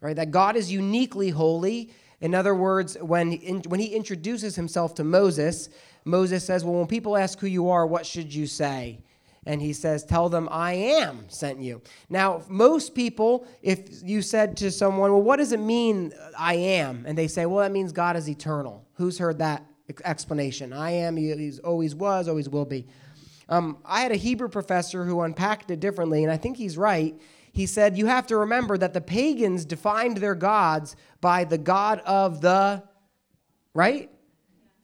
Right? 0.00 0.16
That 0.16 0.32
God 0.32 0.54
is 0.56 0.70
uniquely 0.70 1.30
holy. 1.30 1.92
In 2.20 2.34
other 2.34 2.54
words, 2.54 2.96
when, 3.00 3.32
in, 3.32 3.62
when 3.68 3.80
he 3.80 3.86
introduces 3.86 4.54
himself 4.54 4.94
to 4.96 5.04
Moses, 5.04 5.70
Moses 6.04 6.44
says, 6.44 6.62
Well, 6.62 6.74
when 6.74 6.86
people 6.86 7.16
ask 7.16 7.38
who 7.38 7.46
you 7.46 7.70
are, 7.70 7.86
what 7.86 8.04
should 8.04 8.34
you 8.34 8.46
say? 8.46 9.00
And 9.46 9.60
he 9.60 9.72
says, 9.72 10.04
Tell 10.04 10.28
them 10.28 10.48
I 10.50 10.72
am 10.72 11.28
sent 11.28 11.60
you. 11.60 11.82
Now, 12.08 12.42
most 12.48 12.94
people, 12.94 13.46
if 13.62 14.02
you 14.02 14.22
said 14.22 14.56
to 14.58 14.70
someone, 14.70 15.12
Well, 15.12 15.22
what 15.22 15.36
does 15.36 15.52
it 15.52 15.60
mean 15.60 16.12
I 16.38 16.54
am? 16.54 17.04
And 17.06 17.16
they 17.16 17.28
say, 17.28 17.46
Well, 17.46 17.58
that 17.58 17.72
means 17.72 17.92
God 17.92 18.16
is 18.16 18.28
eternal. 18.28 18.86
Who's 18.94 19.18
heard 19.18 19.38
that 19.38 19.64
explanation? 20.04 20.72
I 20.72 20.90
am, 20.92 21.16
he 21.16 21.58
always 21.62 21.94
was, 21.94 22.28
always 22.28 22.48
will 22.48 22.64
be. 22.64 22.86
Um, 23.48 23.78
I 23.84 24.00
had 24.00 24.12
a 24.12 24.16
Hebrew 24.16 24.48
professor 24.48 25.04
who 25.04 25.20
unpacked 25.20 25.70
it 25.70 25.80
differently, 25.80 26.22
and 26.22 26.32
I 26.32 26.36
think 26.36 26.56
he's 26.56 26.78
right. 26.78 27.14
He 27.52 27.66
said, 27.66 27.96
You 27.96 28.06
have 28.06 28.26
to 28.28 28.38
remember 28.38 28.78
that 28.78 28.94
the 28.94 29.00
pagans 29.00 29.64
defined 29.64 30.16
their 30.18 30.34
gods 30.34 30.96
by 31.20 31.44
the 31.44 31.58
God 31.58 32.00
of 32.00 32.40
the, 32.40 32.82
right? 33.74 34.10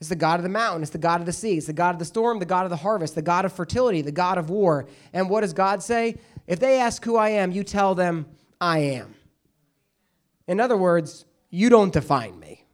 It's 0.01 0.09
the 0.09 0.17
God 0.17 0.41
of 0.41 0.43
the 0.43 0.49
mountain. 0.49 0.83
It's 0.83 0.91
the 0.91 0.99
God 0.99 1.21
of 1.21 1.27
the 1.27 1.33
sea. 1.33 1.59
It's 1.59 1.67
the 1.67 1.75
God 1.75 1.95
of 1.95 1.99
the 1.99 2.07
storm, 2.07 2.39
the 2.39 2.47
God 2.47 2.65
of 2.65 2.71
the 2.71 2.77
harvest, 2.77 3.15
the 3.15 3.23
God 3.23 3.45
of 3.45 3.53
fertility, 3.53 4.01
the 4.01 4.11
God 4.11 4.39
of 4.39 4.49
war. 4.49 4.87
And 5.13 5.29
what 5.29 5.43
does 5.43 5.53
God 5.53 5.83
say? 5.83 6.17
If 6.47 6.59
they 6.59 6.81
ask 6.81 7.05
who 7.05 7.17
I 7.17 7.29
am, 7.31 7.53
you 7.53 7.63
tell 7.63 7.95
them, 7.95 8.27
I 8.61 8.79
am. 8.79 9.15
In 10.49 10.59
other 10.59 10.77
words, 10.77 11.27
you 11.51 11.69
don't 11.69 11.93
define 11.93 12.41
me. 12.41 12.65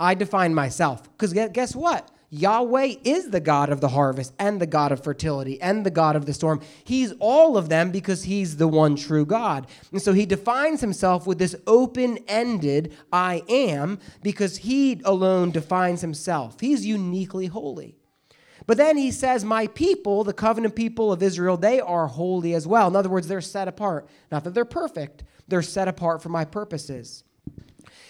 I 0.00 0.14
define 0.14 0.52
myself. 0.52 1.04
Because 1.04 1.32
guess 1.32 1.76
what? 1.76 2.10
Yahweh 2.30 2.96
is 3.04 3.30
the 3.30 3.40
God 3.40 3.70
of 3.70 3.80
the 3.80 3.88
harvest 3.88 4.34
and 4.38 4.60
the 4.60 4.66
God 4.66 4.92
of 4.92 5.02
fertility 5.02 5.60
and 5.62 5.84
the 5.84 5.90
God 5.90 6.14
of 6.14 6.26
the 6.26 6.34
storm. 6.34 6.60
He's 6.84 7.14
all 7.20 7.56
of 7.56 7.70
them 7.70 7.90
because 7.90 8.24
he's 8.24 8.58
the 8.58 8.68
one 8.68 8.96
true 8.96 9.24
God. 9.24 9.66
And 9.92 10.02
so 10.02 10.12
he 10.12 10.26
defines 10.26 10.82
himself 10.82 11.26
with 11.26 11.38
this 11.38 11.56
open 11.66 12.18
ended 12.28 12.94
I 13.10 13.42
am 13.48 13.98
because 14.22 14.58
he 14.58 15.00
alone 15.04 15.52
defines 15.52 16.02
himself. 16.02 16.60
He's 16.60 16.84
uniquely 16.84 17.46
holy. 17.46 17.96
But 18.66 18.76
then 18.76 18.98
he 18.98 19.10
says, 19.10 19.42
My 19.42 19.66
people, 19.68 20.24
the 20.24 20.34
covenant 20.34 20.76
people 20.76 21.10
of 21.10 21.22
Israel, 21.22 21.56
they 21.56 21.80
are 21.80 22.08
holy 22.08 22.52
as 22.52 22.66
well. 22.66 22.88
In 22.88 22.96
other 22.96 23.08
words, 23.08 23.26
they're 23.26 23.40
set 23.40 23.68
apart. 23.68 24.06
Not 24.30 24.44
that 24.44 24.52
they're 24.52 24.66
perfect, 24.66 25.24
they're 25.48 25.62
set 25.62 25.88
apart 25.88 26.22
for 26.22 26.28
my 26.28 26.44
purposes. 26.44 27.24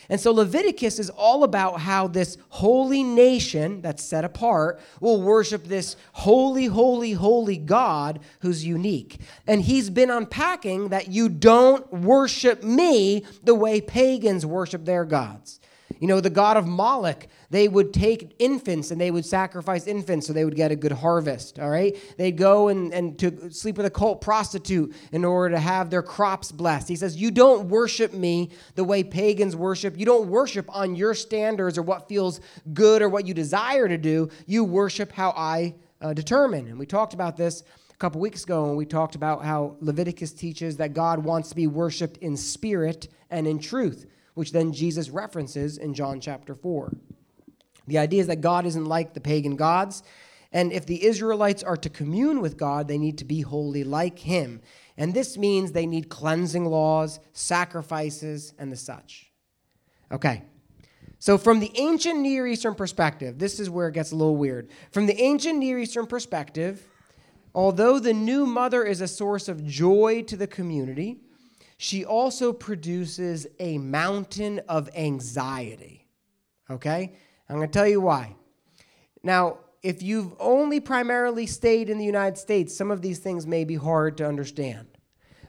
And 0.09 0.21
so 0.21 0.33
Leviticus 0.33 0.99
is 0.99 1.11
all 1.11 1.45
about 1.45 1.81
how 1.81 2.09
this 2.09 2.39
holy 2.49 3.03
nation 3.03 3.83
that's 3.83 4.03
set 4.03 4.25
apart 4.25 4.81
will 5.01 5.21
worship 5.21 5.65
this 5.65 5.97
holy, 6.13 6.67
holy, 6.67 7.13
holy 7.13 7.59
God 7.59 8.21
who's 8.41 8.65
unique. 8.65 9.21
And 9.47 9.63
he's 9.63 9.91
been 9.91 10.11
unpacking 10.11 10.89
that 10.89 11.09
you 11.09 11.29
don't 11.29 11.93
worship 11.93 12.63
me 12.63 13.25
the 13.43 13.55
way 13.55 13.81
pagans 13.83 14.47
worship 14.47 14.87
their 14.87 15.05
gods. 15.05 15.61
You 16.01 16.07
know, 16.09 16.21
the 16.21 16.31
god 16.31 16.57
of 16.57 16.67
Moloch, 16.67 17.27
they 17.51 17.67
would 17.67 17.93
take 17.93 18.35
infants 18.39 18.91
and 18.91 19.01
they 19.01 19.11
would 19.11 19.25
sacrifice 19.25 19.87
infants 19.87 20.27
so 20.27 20.33
they 20.33 20.45
would 20.45 20.57
get 20.57 20.71
a 20.71 20.77
good 20.77 20.93
harvest, 20.93 21.59
all 21.59 21.71
right? 21.71 21.97
They'd 22.17 22.37
go 22.37 22.69
and, 22.69 22.93
and 22.93 23.19
to 23.19 23.51
sleep 23.51 23.77
with 23.77 23.87
a 23.87 23.91
cult 23.91 24.21
prostitute 24.21 24.95
in 25.13 25.25
order 25.25 25.55
to 25.55 25.61
have 25.61 25.91
their 25.91 26.03
crops 26.03 26.53
blessed. 26.53 26.89
He 26.89 26.97
says, 26.97 27.17
You 27.17 27.31
don't 27.31 27.69
worship 27.69 28.13
me 28.13 28.51
the 28.75 28.85
way 28.85 29.03
pagans 29.03 29.57
worship. 29.57 29.99
You 29.99 30.07
don't 30.07 30.29
worship 30.29 30.67
on 30.75 30.95
your 30.95 31.15
standards 31.15 31.79
or 31.79 31.83
what 31.83 32.09
feels 32.09 32.41
good 32.73 33.03
or 33.03 33.09
what 33.09 33.27
you 33.27 33.35
desire 33.35 33.89
to 33.89 33.99
do. 33.99 34.29
You 34.47 34.65
worship 34.65 35.11
how 35.13 35.31
I 35.31 35.75
uh, 36.01 36.13
determine. 36.13 36.69
And 36.69 36.79
we 36.79 36.87
talked 36.87 37.15
about 37.15 37.37
this 37.37 37.65
a 37.91 37.97
couple 37.97 38.21
weeks 38.21 38.45
ago 38.45 38.67
when 38.67 38.77
we 38.77 38.87
talked 38.87 39.15
about 39.15 39.45
how 39.45 39.77
Leviticus 39.81 40.33
teaches 40.33 40.77
that 40.77 40.93
God 40.93 41.25
wants 41.25 41.49
to 41.49 41.57
be 41.57 41.67
worshiped 41.67 42.19
in 42.19 42.37
spirit 42.37 43.09
and 43.31 43.47
in 43.47 43.59
truth 43.59 44.07
which 44.39 44.53
then 44.53 44.73
Jesus 44.73 45.11
references 45.11 45.79
in 45.79 45.95
John 45.95 46.21
chapter 46.21 46.55
4. 46.55 46.93
The 47.89 47.99
idea 47.99 48.21
is 48.21 48.29
that 48.29 48.41
God 48.41 48.67
isn't 48.67 48.85
like 48.85 49.13
the 49.13 49.21
pagan 49.21 49.57
gods, 49.57 50.05
and 50.53 50.73
if 50.73 50.87
the 50.87 51.05
Israelites 51.05 51.65
are 51.65 51.77
to 51.79 51.91
commune 51.91 52.41
with 52.41 52.57
God, 52.57 52.87
they 52.87 52.99
need 52.99 53.19
to 53.19 53.25
be 53.25 53.41
holy 53.41 53.83
like 53.83 54.21
Him. 54.21 54.61
And 54.97 55.13
this 55.13 55.37
means 55.37 55.73
they 55.73 55.87
need 55.87 56.09
cleansing 56.09 56.67
laws, 56.67 57.19
sacrifices, 57.33 58.55
and 58.61 58.71
the 58.71 58.77
such. 58.77 59.33
Okay. 60.13 60.45
So, 61.19 61.37
from 61.37 61.59
the 61.59 61.73
ancient 61.75 62.21
Near 62.21 62.47
Eastern 62.47 62.77
perspective, 62.77 63.41
this 63.41 63.59
is 63.59 63.69
where 63.69 63.89
it 63.89 63.95
gets 63.95 64.13
a 64.13 64.15
little 64.15 64.37
weird. 64.37 64.71
From 64.93 65.07
the 65.07 65.21
ancient 65.21 65.59
Near 65.59 65.81
Eastern 65.81 66.07
perspective, 66.07 66.87
although 67.57 67.99
the 67.99 68.15
new 68.15 68.47
mother 68.47 68.85
is 68.85 69.01
a 69.01 69.09
source 69.09 69.49
of 69.49 69.67
joy 69.67 70.23
to 70.29 70.37
the 70.37 70.47
community, 70.47 71.23
she 71.79 72.05
also 72.05 72.53
produces 72.53 73.47
a 73.61 73.79
mountain 73.79 74.61
of 74.69 74.91
anxiety. 74.95 76.07
Okay? 76.69 77.13
I'm 77.49 77.57
going 77.57 77.69
to 77.69 77.73
tell 77.73 77.87
you 77.87 78.01
why. 78.01 78.35
Now, 79.23 79.59
if 79.83 80.03
you've 80.03 80.35
only 80.41 80.81
primarily 80.81 81.47
stayed 81.47 81.89
in 81.89 81.97
the 81.97 82.05
United 82.05 82.37
States, 82.37 82.77
some 82.77 82.91
of 82.91 83.01
these 83.01 83.21
things 83.21 83.47
may 83.47 83.65
be 83.65 83.77
hard 83.77 84.17
to 84.19 84.27
understand. 84.27 84.89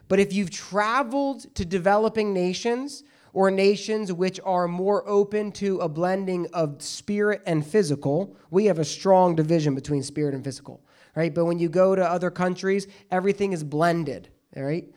But 0.06 0.20
if 0.20 0.32
you've 0.32 0.50
traveled 0.50 1.52
to 1.56 1.64
developing 1.64 2.32
nations 2.32 3.02
or 3.32 3.50
nations 3.50 4.12
which 4.12 4.40
are 4.44 4.68
more 4.68 5.08
open 5.08 5.50
to 5.52 5.78
a 5.78 5.88
blending 5.88 6.46
of 6.52 6.80
spirit 6.80 7.42
and 7.44 7.66
physical, 7.66 8.36
we 8.50 8.66
have 8.66 8.78
a 8.78 8.84
strong 8.84 9.34
division 9.34 9.74
between 9.74 10.04
spirit 10.04 10.34
and 10.34 10.44
physical, 10.44 10.80
right? 11.16 11.34
But 11.34 11.46
when 11.46 11.58
you 11.58 11.68
go 11.68 11.96
to 11.96 12.08
other 12.08 12.30
countries, 12.30 12.86
everything 13.10 13.52
is 13.52 13.64
blended, 13.64 14.28
all 14.56 14.62
right? 14.62 14.88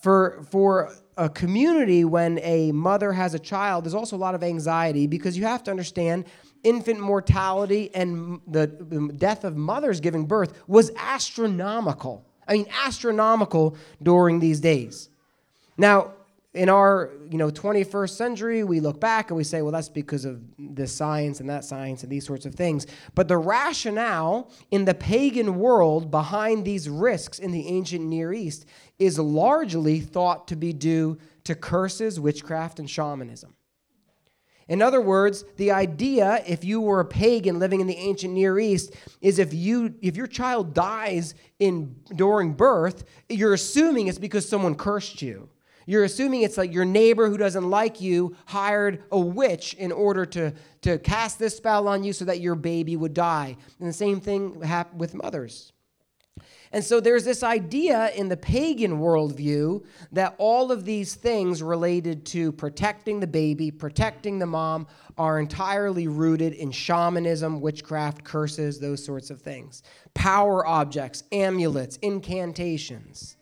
For, 0.00 0.42
for 0.50 0.92
a 1.16 1.28
community, 1.28 2.04
when 2.04 2.38
a 2.42 2.72
mother 2.72 3.12
has 3.12 3.34
a 3.34 3.38
child, 3.38 3.84
there's 3.84 3.94
also 3.94 4.16
a 4.16 4.18
lot 4.18 4.34
of 4.34 4.42
anxiety 4.42 5.06
because 5.06 5.36
you 5.36 5.44
have 5.44 5.62
to 5.64 5.70
understand 5.70 6.24
infant 6.62 7.00
mortality 7.00 7.90
and 7.94 8.40
the, 8.46 8.66
death 9.16 9.44
of 9.44 9.56
mothers 9.56 10.00
giving 10.00 10.26
birth 10.26 10.62
was 10.66 10.90
astronomical. 10.96 12.24
I 12.48 12.54
mean, 12.54 12.66
astronomical 12.84 13.76
during 14.02 14.40
these 14.40 14.60
days. 14.60 15.10
Now, 15.76 16.12
in 16.52 16.68
our 16.68 17.12
you 17.30 17.38
know 17.38 17.48
21st 17.48 18.10
century 18.10 18.64
we 18.64 18.80
look 18.80 18.98
back 18.98 19.30
and 19.30 19.36
we 19.36 19.44
say 19.44 19.62
well 19.62 19.70
that's 19.70 19.88
because 19.88 20.24
of 20.24 20.42
this 20.58 20.94
science 20.94 21.38
and 21.38 21.48
that 21.48 21.64
science 21.64 22.02
and 22.02 22.10
these 22.10 22.26
sorts 22.26 22.44
of 22.44 22.54
things. 22.54 22.86
But 23.14 23.28
the 23.28 23.38
rationale 23.38 24.50
in 24.70 24.84
the 24.84 24.94
pagan 24.94 25.58
world 25.58 26.10
behind 26.10 26.64
these 26.64 26.88
risks 26.88 27.38
in 27.38 27.52
the 27.52 27.68
ancient 27.68 28.04
near 28.04 28.32
east 28.32 28.66
is 28.98 29.18
largely 29.18 30.00
thought 30.00 30.48
to 30.48 30.56
be 30.56 30.72
due 30.72 31.18
to 31.44 31.54
curses 31.54 32.18
witchcraft 32.18 32.78
and 32.80 32.90
shamanism. 32.90 33.54
In 34.66 34.82
other 34.82 35.00
words 35.00 35.44
the 35.56 35.70
idea 35.70 36.42
if 36.48 36.64
you 36.64 36.80
were 36.80 36.98
a 36.98 37.04
pagan 37.04 37.60
living 37.60 37.80
in 37.80 37.86
the 37.86 37.96
ancient 37.96 38.34
near 38.34 38.58
east 38.58 38.96
is 39.20 39.38
if 39.38 39.54
you 39.54 39.94
if 40.02 40.16
your 40.16 40.26
child 40.26 40.74
dies 40.74 41.34
in 41.60 41.94
during 42.16 42.54
birth 42.54 43.04
you're 43.28 43.54
assuming 43.54 44.08
it's 44.08 44.18
because 44.18 44.48
someone 44.48 44.74
cursed 44.74 45.22
you 45.22 45.48
you're 45.90 46.04
assuming 46.04 46.42
it's 46.42 46.56
like 46.56 46.72
your 46.72 46.84
neighbor 46.84 47.28
who 47.28 47.36
doesn't 47.36 47.68
like 47.68 48.00
you 48.00 48.36
hired 48.46 49.02
a 49.10 49.18
witch 49.18 49.74
in 49.74 49.90
order 49.90 50.24
to, 50.24 50.52
to 50.82 50.98
cast 50.98 51.40
this 51.40 51.56
spell 51.56 51.88
on 51.88 52.04
you 52.04 52.12
so 52.12 52.24
that 52.26 52.38
your 52.38 52.54
baby 52.54 52.94
would 52.94 53.12
die. 53.12 53.56
And 53.80 53.88
the 53.88 53.92
same 53.92 54.20
thing 54.20 54.62
happened 54.62 55.00
with 55.00 55.16
mothers. 55.16 55.72
And 56.70 56.84
so 56.84 57.00
there's 57.00 57.24
this 57.24 57.42
idea 57.42 58.12
in 58.14 58.28
the 58.28 58.36
pagan 58.36 59.00
worldview 59.00 59.84
that 60.12 60.36
all 60.38 60.70
of 60.70 60.84
these 60.84 61.16
things 61.16 61.60
related 61.60 62.24
to 62.26 62.52
protecting 62.52 63.18
the 63.18 63.26
baby, 63.26 63.72
protecting 63.72 64.38
the 64.38 64.46
mom, 64.46 64.86
are 65.18 65.40
entirely 65.40 66.06
rooted 66.06 66.52
in 66.52 66.70
shamanism, 66.70 67.60
witchcraft, 67.60 68.22
curses, 68.22 68.78
those 68.78 69.04
sorts 69.04 69.30
of 69.30 69.42
things. 69.42 69.82
Power 70.14 70.64
objects, 70.64 71.24
amulets, 71.32 71.96
incantations. 71.96 73.34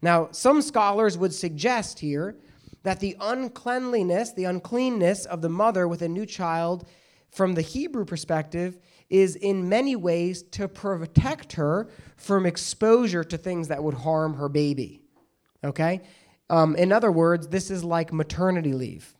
Now, 0.00 0.28
some 0.30 0.62
scholars 0.62 1.18
would 1.18 1.34
suggest 1.34 1.98
here 1.98 2.36
that 2.82 3.00
the 3.00 3.16
uncleanliness, 3.20 4.32
the 4.32 4.44
uncleanness 4.44 5.24
of 5.24 5.42
the 5.42 5.48
mother 5.48 5.88
with 5.88 6.02
a 6.02 6.08
new 6.08 6.26
child, 6.26 6.88
from 7.30 7.54
the 7.54 7.62
Hebrew 7.62 8.04
perspective, 8.04 8.78
is 9.10 9.36
in 9.36 9.68
many 9.68 9.96
ways 9.96 10.42
to 10.42 10.68
protect 10.68 11.54
her 11.54 11.88
from 12.16 12.46
exposure 12.46 13.24
to 13.24 13.36
things 13.36 13.68
that 13.68 13.82
would 13.82 13.94
harm 13.94 14.34
her 14.34 14.48
baby. 14.48 15.02
Okay? 15.64 16.02
Um, 16.50 16.76
in 16.76 16.92
other 16.92 17.10
words, 17.12 17.48
this 17.48 17.70
is 17.70 17.84
like 17.84 18.12
maternity 18.12 18.72
leave. 18.72 19.14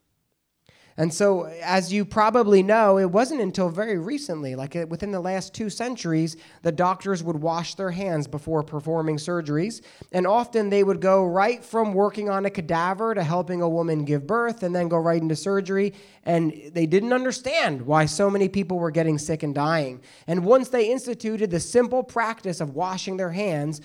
And 0.98 1.14
so, 1.14 1.44
as 1.44 1.92
you 1.92 2.04
probably 2.04 2.60
know, 2.60 2.98
it 2.98 3.12
wasn't 3.12 3.40
until 3.40 3.68
very 3.68 3.98
recently, 3.98 4.56
like 4.56 4.74
uh, 4.74 4.84
within 4.88 5.12
the 5.12 5.20
last 5.20 5.54
two 5.54 5.70
centuries, 5.70 6.36
the 6.62 6.72
doctors 6.72 7.22
would 7.22 7.36
wash 7.40 7.76
their 7.76 7.92
hands 7.92 8.26
before 8.26 8.64
performing 8.64 9.16
surgeries. 9.16 9.80
And 10.10 10.26
often 10.26 10.70
they 10.70 10.82
would 10.82 11.00
go 11.00 11.24
right 11.24 11.64
from 11.64 11.92
working 11.92 12.28
on 12.28 12.46
a 12.46 12.50
cadaver 12.50 13.14
to 13.14 13.22
helping 13.22 13.62
a 13.62 13.68
woman 13.68 14.04
give 14.04 14.26
birth 14.26 14.64
and 14.64 14.74
then 14.74 14.88
go 14.88 14.96
right 14.96 15.22
into 15.22 15.36
surgery. 15.36 15.94
And 16.24 16.52
they 16.72 16.86
didn't 16.86 17.12
understand 17.12 17.82
why 17.82 18.06
so 18.06 18.28
many 18.28 18.48
people 18.48 18.80
were 18.80 18.90
getting 18.90 19.18
sick 19.18 19.44
and 19.44 19.54
dying. 19.54 20.02
And 20.26 20.44
once 20.44 20.68
they 20.68 20.90
instituted 20.90 21.52
the 21.52 21.60
simple 21.60 22.02
practice 22.02 22.60
of 22.60 22.74
washing 22.74 23.18
their 23.18 23.30
hands, 23.30 23.80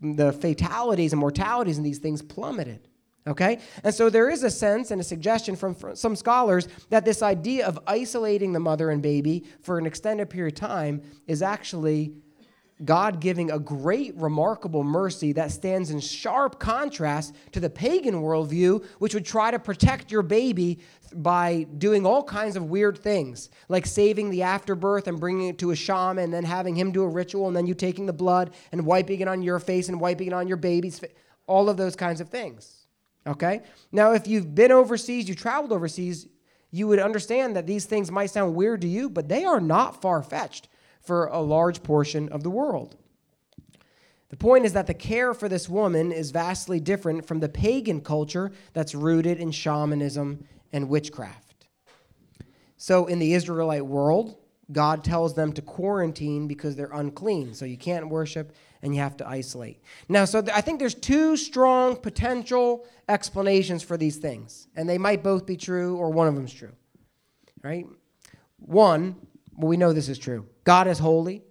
the 0.00 0.32
fatalities 0.32 1.12
and 1.12 1.20
mortalities 1.20 1.76
in 1.76 1.84
these 1.84 1.98
things 1.98 2.22
plummeted. 2.22 2.88
Okay? 3.26 3.58
And 3.82 3.94
so 3.94 4.10
there 4.10 4.28
is 4.28 4.42
a 4.42 4.50
sense 4.50 4.90
and 4.90 5.00
a 5.00 5.04
suggestion 5.04 5.56
from, 5.56 5.76
some 5.94 6.14
scholars 6.14 6.68
that 6.90 7.04
this 7.04 7.22
idea 7.22 7.66
of 7.66 7.78
isolating 7.86 8.52
the 8.52 8.60
mother 8.60 8.90
and 8.90 9.02
baby 9.02 9.44
for 9.62 9.78
an 9.78 9.86
extended 9.86 10.28
period 10.28 10.54
of 10.54 10.60
time 10.60 11.02
is 11.26 11.40
actually 11.40 12.14
God 12.84 13.20
giving 13.20 13.50
a 13.50 13.58
great, 13.58 14.14
remarkable 14.16 14.82
mercy 14.82 15.32
that 15.34 15.52
stands 15.52 15.90
in 15.90 16.00
sharp 16.00 16.58
contrast 16.58 17.34
to 17.52 17.60
the 17.60 17.70
pagan 17.70 18.16
worldview, 18.16 18.84
which 18.98 19.14
would 19.14 19.24
try 19.24 19.50
to 19.50 19.58
protect 19.58 20.10
your 20.10 20.22
baby 20.22 20.80
by 21.14 21.66
doing 21.78 22.04
all 22.04 22.24
kinds 22.24 22.56
of 22.56 22.64
weird 22.64 22.98
things, 22.98 23.48
like 23.68 23.86
saving 23.86 24.28
the 24.28 24.42
afterbirth 24.42 25.06
and 25.06 25.20
bringing 25.20 25.48
it 25.48 25.58
to 25.58 25.70
a 25.70 25.76
shaman, 25.76 26.24
and 26.24 26.34
then 26.34 26.44
having 26.44 26.74
him 26.74 26.90
do 26.90 27.04
a 27.04 27.08
ritual, 27.08 27.46
and 27.46 27.56
then 27.56 27.66
you 27.66 27.74
taking 27.74 28.06
the 28.06 28.12
blood 28.12 28.50
and 28.72 28.84
wiping 28.84 29.20
it 29.20 29.28
on 29.28 29.40
your 29.40 29.60
face 29.60 29.88
and 29.88 30.00
wiping 30.00 30.26
it 30.26 30.32
on 30.32 30.48
your 30.48 30.56
baby's 30.56 30.98
face, 30.98 31.12
all 31.46 31.68
of 31.70 31.76
those 31.76 31.94
kinds 31.94 32.20
of 32.20 32.28
things. 32.28 32.83
Okay? 33.26 33.62
Now, 33.90 34.12
if 34.12 34.26
you've 34.26 34.54
been 34.54 34.72
overseas, 34.72 35.28
you 35.28 35.34
traveled 35.34 35.72
overseas, 35.72 36.26
you 36.70 36.86
would 36.88 36.98
understand 36.98 37.56
that 37.56 37.66
these 37.66 37.84
things 37.84 38.10
might 38.10 38.30
sound 38.30 38.54
weird 38.54 38.80
to 38.82 38.88
you, 38.88 39.08
but 39.08 39.28
they 39.28 39.44
are 39.44 39.60
not 39.60 40.02
far 40.02 40.22
fetched 40.22 40.68
for 41.00 41.26
a 41.26 41.40
large 41.40 41.82
portion 41.82 42.28
of 42.30 42.42
the 42.42 42.50
world. 42.50 42.96
The 44.30 44.36
point 44.36 44.64
is 44.64 44.72
that 44.72 44.88
the 44.88 44.94
care 44.94 45.32
for 45.32 45.48
this 45.48 45.68
woman 45.68 46.10
is 46.10 46.32
vastly 46.32 46.80
different 46.80 47.26
from 47.26 47.38
the 47.40 47.48
pagan 47.48 48.00
culture 48.00 48.50
that's 48.72 48.94
rooted 48.94 49.38
in 49.38 49.52
shamanism 49.52 50.44
and 50.72 50.88
witchcraft. 50.88 51.68
So, 52.76 53.06
in 53.06 53.20
the 53.20 53.34
Israelite 53.34 53.86
world, 53.86 54.36
God 54.72 55.04
tells 55.04 55.34
them 55.34 55.52
to 55.52 55.62
quarantine 55.62 56.48
because 56.48 56.74
they're 56.74 56.90
unclean. 56.92 57.54
So, 57.54 57.64
you 57.64 57.76
can't 57.76 58.08
worship 58.08 58.52
and 58.84 58.94
you 58.94 59.00
have 59.00 59.16
to 59.16 59.26
isolate. 59.26 59.80
Now, 60.10 60.26
so 60.26 60.42
th- 60.42 60.54
I 60.54 60.60
think 60.60 60.78
there's 60.78 60.94
two 60.94 61.38
strong 61.38 61.96
potential 61.96 62.86
explanations 63.08 63.82
for 63.82 63.96
these 63.96 64.18
things, 64.18 64.68
and 64.76 64.86
they 64.86 64.98
might 64.98 65.22
both 65.22 65.46
be 65.46 65.56
true 65.56 65.96
or 65.96 66.10
one 66.10 66.28
of 66.28 66.34
them's 66.34 66.52
true. 66.52 66.72
Right? 67.62 67.86
One, 68.58 69.16
well, 69.56 69.68
we 69.68 69.78
know 69.78 69.94
this 69.94 70.10
is 70.10 70.18
true. 70.18 70.46
God 70.64 70.86
is 70.86 70.98
holy, 70.98 71.42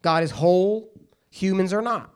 God 0.00 0.22
is 0.22 0.30
whole, 0.30 0.90
humans 1.30 1.74
are 1.74 1.82
not. 1.82 2.10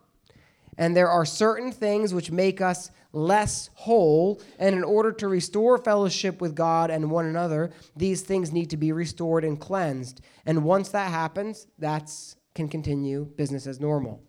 And 0.79 0.97
there 0.97 1.09
are 1.09 1.27
certain 1.27 1.71
things 1.71 2.15
which 2.15 2.31
make 2.31 2.63
us 2.63 2.91
less 3.13 3.71
whole. 3.75 4.43
And 4.59 4.75
in 4.75 4.85
order 4.85 5.13
to 5.13 5.29
restore 5.29 5.79
fellowship 5.79 6.41
with 6.41 6.55
God 6.55 6.91
and 6.91 7.11
one 7.11 7.27
another, 7.27 7.73
these 7.95 8.23
things 8.23 8.53
need 8.53 8.71
to 8.71 8.77
be 8.77 8.93
restored 8.93 9.45
and 9.45 9.61
cleansed. 9.61 10.21
And 10.45 10.65
once 10.65 10.91
that 10.91 11.11
happens, 11.11 11.67
that 11.79 12.11
can 12.55 12.69
continue 12.69 13.25
business 13.37 13.67
as 13.67 13.81
normal. 13.81 14.23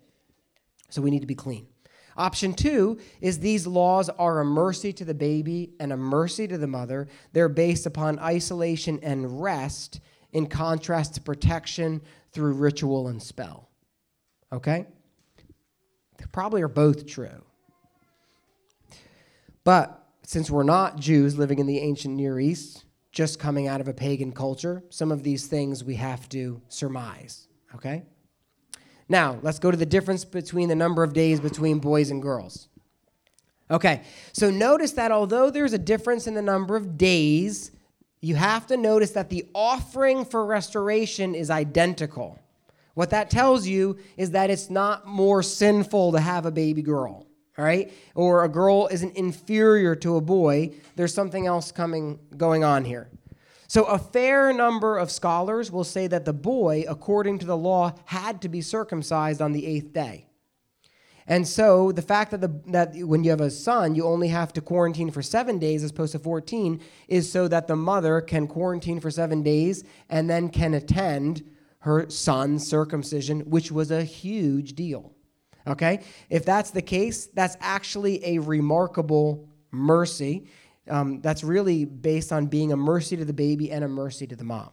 So 0.90 1.02
we 1.02 1.12
need 1.12 1.22
to 1.22 1.28
be 1.28 1.36
clean. 1.36 1.68
Option 2.16 2.54
two 2.54 2.98
is 3.22 3.40
these 3.40 3.68
laws 3.68 4.10
are 4.10 4.40
a 4.40 4.46
mercy 4.46 4.92
to 4.94 5.06
the 5.06 5.14
baby 5.14 5.74
and 5.80 5.94
a 5.94 5.98
mercy 5.98 6.48
to 6.48 6.58
the 6.58 6.68
mother. 6.68 7.08
They're 7.34 7.50
based 7.50 7.86
upon 7.86 8.18
isolation 8.20 9.00
and 9.04 9.42
rest 9.42 10.00
in 10.32 10.48
contrast 10.48 11.16
to 11.16 11.22
protection 11.22 12.02
through 12.32 12.54
ritual 12.54 13.08
and 13.08 13.22
spell. 13.22 13.70
Okay? 14.52 14.88
They 16.18 16.26
probably 16.32 16.62
are 16.64 16.68
both 16.68 17.06
true. 17.06 17.44
But 19.64 20.04
since 20.24 20.50
we're 20.50 20.64
not 20.64 21.00
Jews 21.00 21.38
living 21.38 21.60
in 21.60 21.68
the 21.68 21.80
ancient 21.80 22.16
Near 22.16 22.40
East, 22.40 22.86
just 23.12 23.40
coming 23.40 23.68
out 23.68 23.82
of 23.82 23.88
a 23.88 23.94
pagan 23.94 24.32
culture, 24.32 24.84
some 24.90 25.12
of 25.12 25.24
these 25.24 25.48
things 25.48 25.84
we 25.84 25.96
have 25.96 26.28
to 26.30 26.62
surmise. 26.68 27.48
Okay? 27.76 28.04
Now, 29.10 29.40
let's 29.42 29.60
go 29.60 29.72
to 29.72 29.78
the 29.78 29.86
difference 29.86 30.26
between 30.26 30.70
the 30.70 30.76
number 30.76 31.04
of 31.04 31.14
days 31.14 31.40
between 31.40 31.80
boys 31.80 32.12
and 32.12 32.22
girls. 32.22 32.68
Okay, 33.70 34.02
so 34.32 34.50
notice 34.50 34.94
that 34.94 35.12
although 35.12 35.50
there's 35.50 35.74
a 35.74 35.78
difference 35.78 36.28
in 36.28 36.34
the 36.34 36.42
number 36.42 36.76
of 36.76 36.98
days, 36.98 37.72
you 38.22 38.36
have 38.36 38.68
to 38.68 38.78
notice 38.78 39.12
that 39.12 39.30
the 39.30 39.46
offering 39.54 40.26
for 40.26 40.46
restoration 40.46 41.36
is 41.36 41.50
identical. 41.50 42.40
What 42.94 43.12
that 43.12 43.30
tells 43.30 43.68
you 43.68 43.98
is 44.16 44.32
that 44.32 44.50
it's 44.50 44.70
not 44.70 45.06
more 45.06 45.44
sinful 45.44 46.14
to 46.14 46.20
have 46.20 46.46
a 46.46 46.52
baby 46.52 46.82
girl, 46.82 47.28
all 47.58 47.66
right? 47.66 47.92
Or 48.16 48.44
a 48.44 48.50
girl 48.50 48.88
isn't 48.90 49.16
inferior 49.16 49.96
to 49.98 50.16
a 50.16 50.22
boy. 50.22 50.74
There's 50.96 51.14
something 51.14 51.46
else 51.46 51.72
coming 51.72 52.20
going 52.38 52.64
on 52.64 52.86
here. 52.86 53.10
So, 53.70 53.84
a 53.84 54.00
fair 54.00 54.54
number 54.54 54.98
of 54.98 55.12
scholars 55.12 55.72
will 55.72 55.84
say 55.84 56.08
that 56.08 56.24
the 56.24 56.34
boy, 56.34 56.86
according 56.88 57.40
to 57.40 57.46
the 57.46 57.58
law, 57.58 57.96
had 58.06 58.42
to 58.44 58.50
be 58.50 58.62
circumcised 58.62 59.42
on 59.42 59.52
the 59.52 59.66
eighth 59.66 59.92
day. 59.92 60.28
And 61.28 61.46
so, 61.46 61.92
the 61.92 62.02
fact 62.02 62.32
that, 62.32 62.40
the, 62.40 62.62
that 62.68 62.96
when 62.96 63.26
you 63.26 63.30
have 63.32 63.42
a 63.42 63.52
son, 63.52 63.94
you 63.94 64.06
only 64.06 64.30
have 64.30 64.54
to 64.54 64.62
quarantine 64.62 65.12
for 65.12 65.22
seven 65.22 65.60
days 65.60 65.84
as 65.84 65.92
opposed 65.92 66.14
to 66.14 66.20
14 66.20 66.80
is 67.10 67.30
so 67.30 67.50
that 67.50 67.68
the 67.68 67.76
mother 67.76 68.22
can 68.22 68.48
quarantine 68.48 69.02
for 69.02 69.12
seven 69.12 69.44
days 69.44 69.84
and 70.10 70.30
then 70.30 70.48
can 70.48 70.74
attend 70.74 71.44
her 71.80 72.10
son's 72.10 72.66
circumcision, 72.66 73.42
which 73.42 73.70
was 73.70 73.92
a 73.92 74.04
huge 74.06 74.76
deal. 74.76 75.14
Okay? 75.68 76.00
If 76.30 76.46
that's 76.46 76.72
the 76.72 76.82
case, 76.82 77.26
that's 77.26 77.58
actually 77.60 78.24
a 78.24 78.40
remarkable 78.40 79.50
mercy 79.72 80.48
um, 80.90 81.22
that's 81.22 81.44
really 81.44 81.86
based 81.86 82.32
on 82.32 82.48
being 82.48 82.72
a 82.72 82.78
mercy 82.78 83.18
to 83.18 83.26
the 83.26 83.34
baby 83.34 83.72
and 83.72 83.84
a 83.84 83.88
mercy 83.88 84.28
to 84.28 84.36
the 84.36 84.44
mom. 84.44 84.70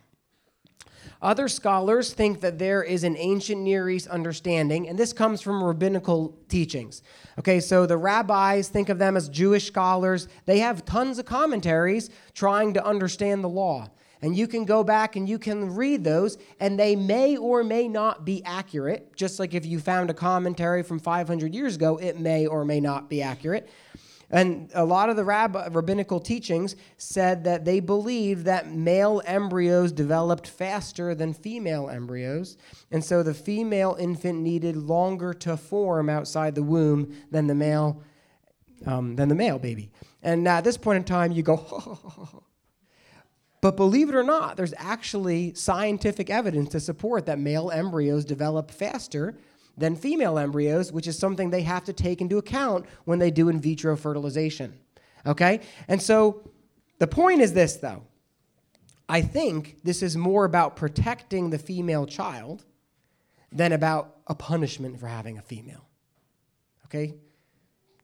Other 1.24 1.48
scholars 1.48 2.12
think 2.12 2.40
that 2.40 2.58
there 2.58 2.82
is 2.82 3.02
an 3.02 3.16
ancient 3.16 3.62
Near 3.62 3.88
East 3.88 4.08
understanding, 4.08 4.88
and 4.88 4.98
this 4.98 5.12
comes 5.12 5.40
from 5.40 5.64
rabbinical 5.64 6.38
teachings. 6.48 7.02
Okay, 7.38 7.60
so 7.60 7.86
the 7.86 7.96
rabbis 7.96 8.68
think 8.68 8.90
of 8.90 8.98
them 8.98 9.16
as 9.16 9.28
Jewish 9.30 9.66
scholars. 9.66 10.28
They 10.44 10.58
have 10.58 10.84
tons 10.84 11.18
of 11.18 11.24
commentaries 11.24 12.10
trying 12.34 12.74
to 12.74 12.84
understand 12.84 13.42
the 13.42 13.48
law. 13.48 13.88
And 14.20 14.36
you 14.36 14.46
can 14.48 14.64
go 14.64 14.82
back 14.82 15.16
and 15.16 15.28
you 15.28 15.38
can 15.38 15.74
read 15.74 16.04
those, 16.04 16.38
and 16.60 16.78
they 16.78 16.96
may 16.96 17.36
or 17.36 17.62
may 17.62 17.88
not 17.88 18.24
be 18.24 18.42
accurate. 18.44 19.14
Just 19.16 19.38
like 19.38 19.54
if 19.54 19.66
you 19.66 19.78
found 19.80 20.08
a 20.08 20.14
commentary 20.14 20.82
from 20.82 20.98
500 20.98 21.54
years 21.54 21.76
ago, 21.76 21.98
it 21.98 22.18
may 22.18 22.46
or 22.46 22.64
may 22.64 22.80
not 22.80 23.10
be 23.10 23.20
accurate. 23.20 23.68
And 24.34 24.68
a 24.74 24.84
lot 24.84 25.10
of 25.10 25.16
the 25.16 25.24
rabbinical 25.24 26.18
teachings 26.18 26.74
said 26.98 27.44
that 27.44 27.64
they 27.64 27.78
believed 27.78 28.46
that 28.46 28.68
male 28.68 29.22
embryos 29.26 29.92
developed 29.92 30.48
faster 30.48 31.14
than 31.14 31.32
female 31.32 31.88
embryos. 31.88 32.56
And 32.90 33.04
so 33.04 33.22
the 33.22 33.32
female 33.32 33.96
infant 33.96 34.40
needed 34.40 34.76
longer 34.76 35.34
to 35.34 35.56
form 35.56 36.10
outside 36.10 36.56
the 36.56 36.64
womb 36.64 37.14
than 37.30 37.46
the 37.46 37.54
male, 37.54 38.02
um, 38.84 39.14
than 39.14 39.28
the 39.28 39.36
male 39.36 39.60
baby. 39.60 39.92
And 40.20 40.48
at 40.48 40.64
this 40.64 40.76
point 40.76 40.96
in 40.96 41.04
time, 41.04 41.30
you 41.30 41.44
go, 41.44 42.42
But 43.60 43.76
believe 43.76 44.08
it 44.08 44.14
or 44.16 44.24
not, 44.24 44.56
there's 44.58 44.74
actually 44.76 45.54
scientific 45.54 46.28
evidence 46.28 46.70
to 46.70 46.80
support 46.80 47.24
that 47.26 47.38
male 47.38 47.70
embryos 47.70 48.24
develop 48.26 48.70
faster 48.70 49.38
than 49.76 49.96
female 49.96 50.38
embryos, 50.38 50.92
which 50.92 51.06
is 51.06 51.18
something 51.18 51.50
they 51.50 51.62
have 51.62 51.84
to 51.84 51.92
take 51.92 52.20
into 52.20 52.38
account 52.38 52.86
when 53.04 53.18
they 53.18 53.30
do 53.30 53.48
in 53.48 53.60
vitro 53.60 53.96
fertilization. 53.96 54.78
Okay? 55.26 55.60
And 55.88 56.00
so 56.00 56.48
the 56.98 57.06
point 57.06 57.40
is 57.40 57.52
this, 57.52 57.76
though. 57.76 58.02
I 59.08 59.20
think 59.20 59.78
this 59.84 60.02
is 60.02 60.16
more 60.16 60.44
about 60.44 60.76
protecting 60.76 61.50
the 61.50 61.58
female 61.58 62.06
child 62.06 62.64
than 63.52 63.72
about 63.72 64.16
a 64.26 64.34
punishment 64.34 64.98
for 64.98 65.06
having 65.06 65.38
a 65.38 65.42
female. 65.42 65.86
Okay? 66.86 67.08
Do 67.08 67.16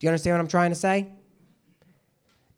you 0.01 0.09
understand 0.09 0.35
what 0.35 0.41
I'm 0.41 0.49
trying 0.49 0.71
to 0.71 0.77
say? 0.77 1.09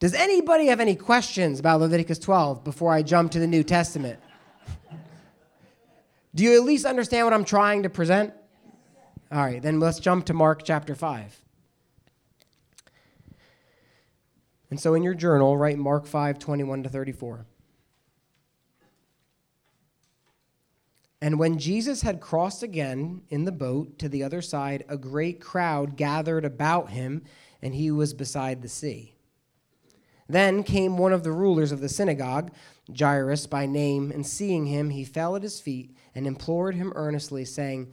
Does 0.01 0.14
anybody 0.14 0.66
have 0.66 0.81
any 0.81 0.96
questions 0.96 1.61
about 1.61 1.81
Leviticus 1.81 2.18
12 2.18 2.64
before 2.64 2.92
I 2.92 3.03
jump 3.03 3.31
to 3.33 3.38
the 3.38 3.46
New 3.46 3.62
Testament? 3.62 4.18
Do 6.35 6.42
you 6.42 6.57
at 6.57 6.64
least 6.64 6.85
understand 6.85 7.27
what 7.27 7.33
I'm 7.33 7.44
trying 7.44 7.85
to 7.85 7.88
present? 7.88 8.33
All 9.33 9.40
right, 9.40 9.62
then 9.62 9.81
let's 9.81 9.99
jump 9.99 10.27
to 10.27 10.35
Mark 10.35 10.62
chapter 10.62 10.95
5. 10.95 11.40
And 14.68 14.79
so 14.79 14.92
in 14.92 15.03
your 15.03 15.14
journal, 15.14 15.57
write 15.57 15.79
Mark 15.79 16.07
5 16.07 16.38
21 16.38 16.83
to 16.83 16.90
34. 16.90 17.47
And 21.23 21.38
when 21.38 21.59
Jesus 21.59 22.03
had 22.03 22.21
crossed 22.21 22.62
again 22.62 23.23
in 23.31 23.47
the 23.47 23.53
boat 23.53 23.99
to 24.01 24.09
the 24.11 24.23
other 24.23 24.42
side, 24.42 24.85
a 24.87 24.99
great 24.99 25.40
crowd 25.40 25.97
gathered 25.97 26.45
about 26.45 26.90
him, 26.90 27.23
and 27.62 27.75
he 27.75 27.90
was 27.90 28.12
beside 28.12 28.61
the 28.61 28.68
sea. 28.68 29.14
Then 30.29 30.62
came 30.62 30.99
one 30.99 31.12
of 31.12 31.25
the 31.25 31.33
rulers 31.33 31.73
of 31.73 31.81
the 31.81 31.88
synagogue, 31.88 32.53
Jairus 32.99 33.47
by 33.47 33.66
name, 33.66 34.11
and 34.11 34.27
seeing 34.27 34.66
him, 34.66 34.90
he 34.90 35.05
fell 35.05 35.37
at 35.37 35.42
his 35.42 35.61
feet 35.61 35.95
and 36.14 36.27
implored 36.27 36.75
him 36.75 36.92
earnestly, 36.97 37.45
saying, 37.45 37.92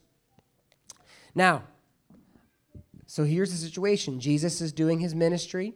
Now, 1.33 1.63
so 3.05 3.23
here's 3.23 3.51
the 3.51 3.57
situation. 3.57 4.19
Jesus 4.19 4.61
is 4.61 4.71
doing 4.71 4.99
his 4.99 5.13
ministry. 5.13 5.73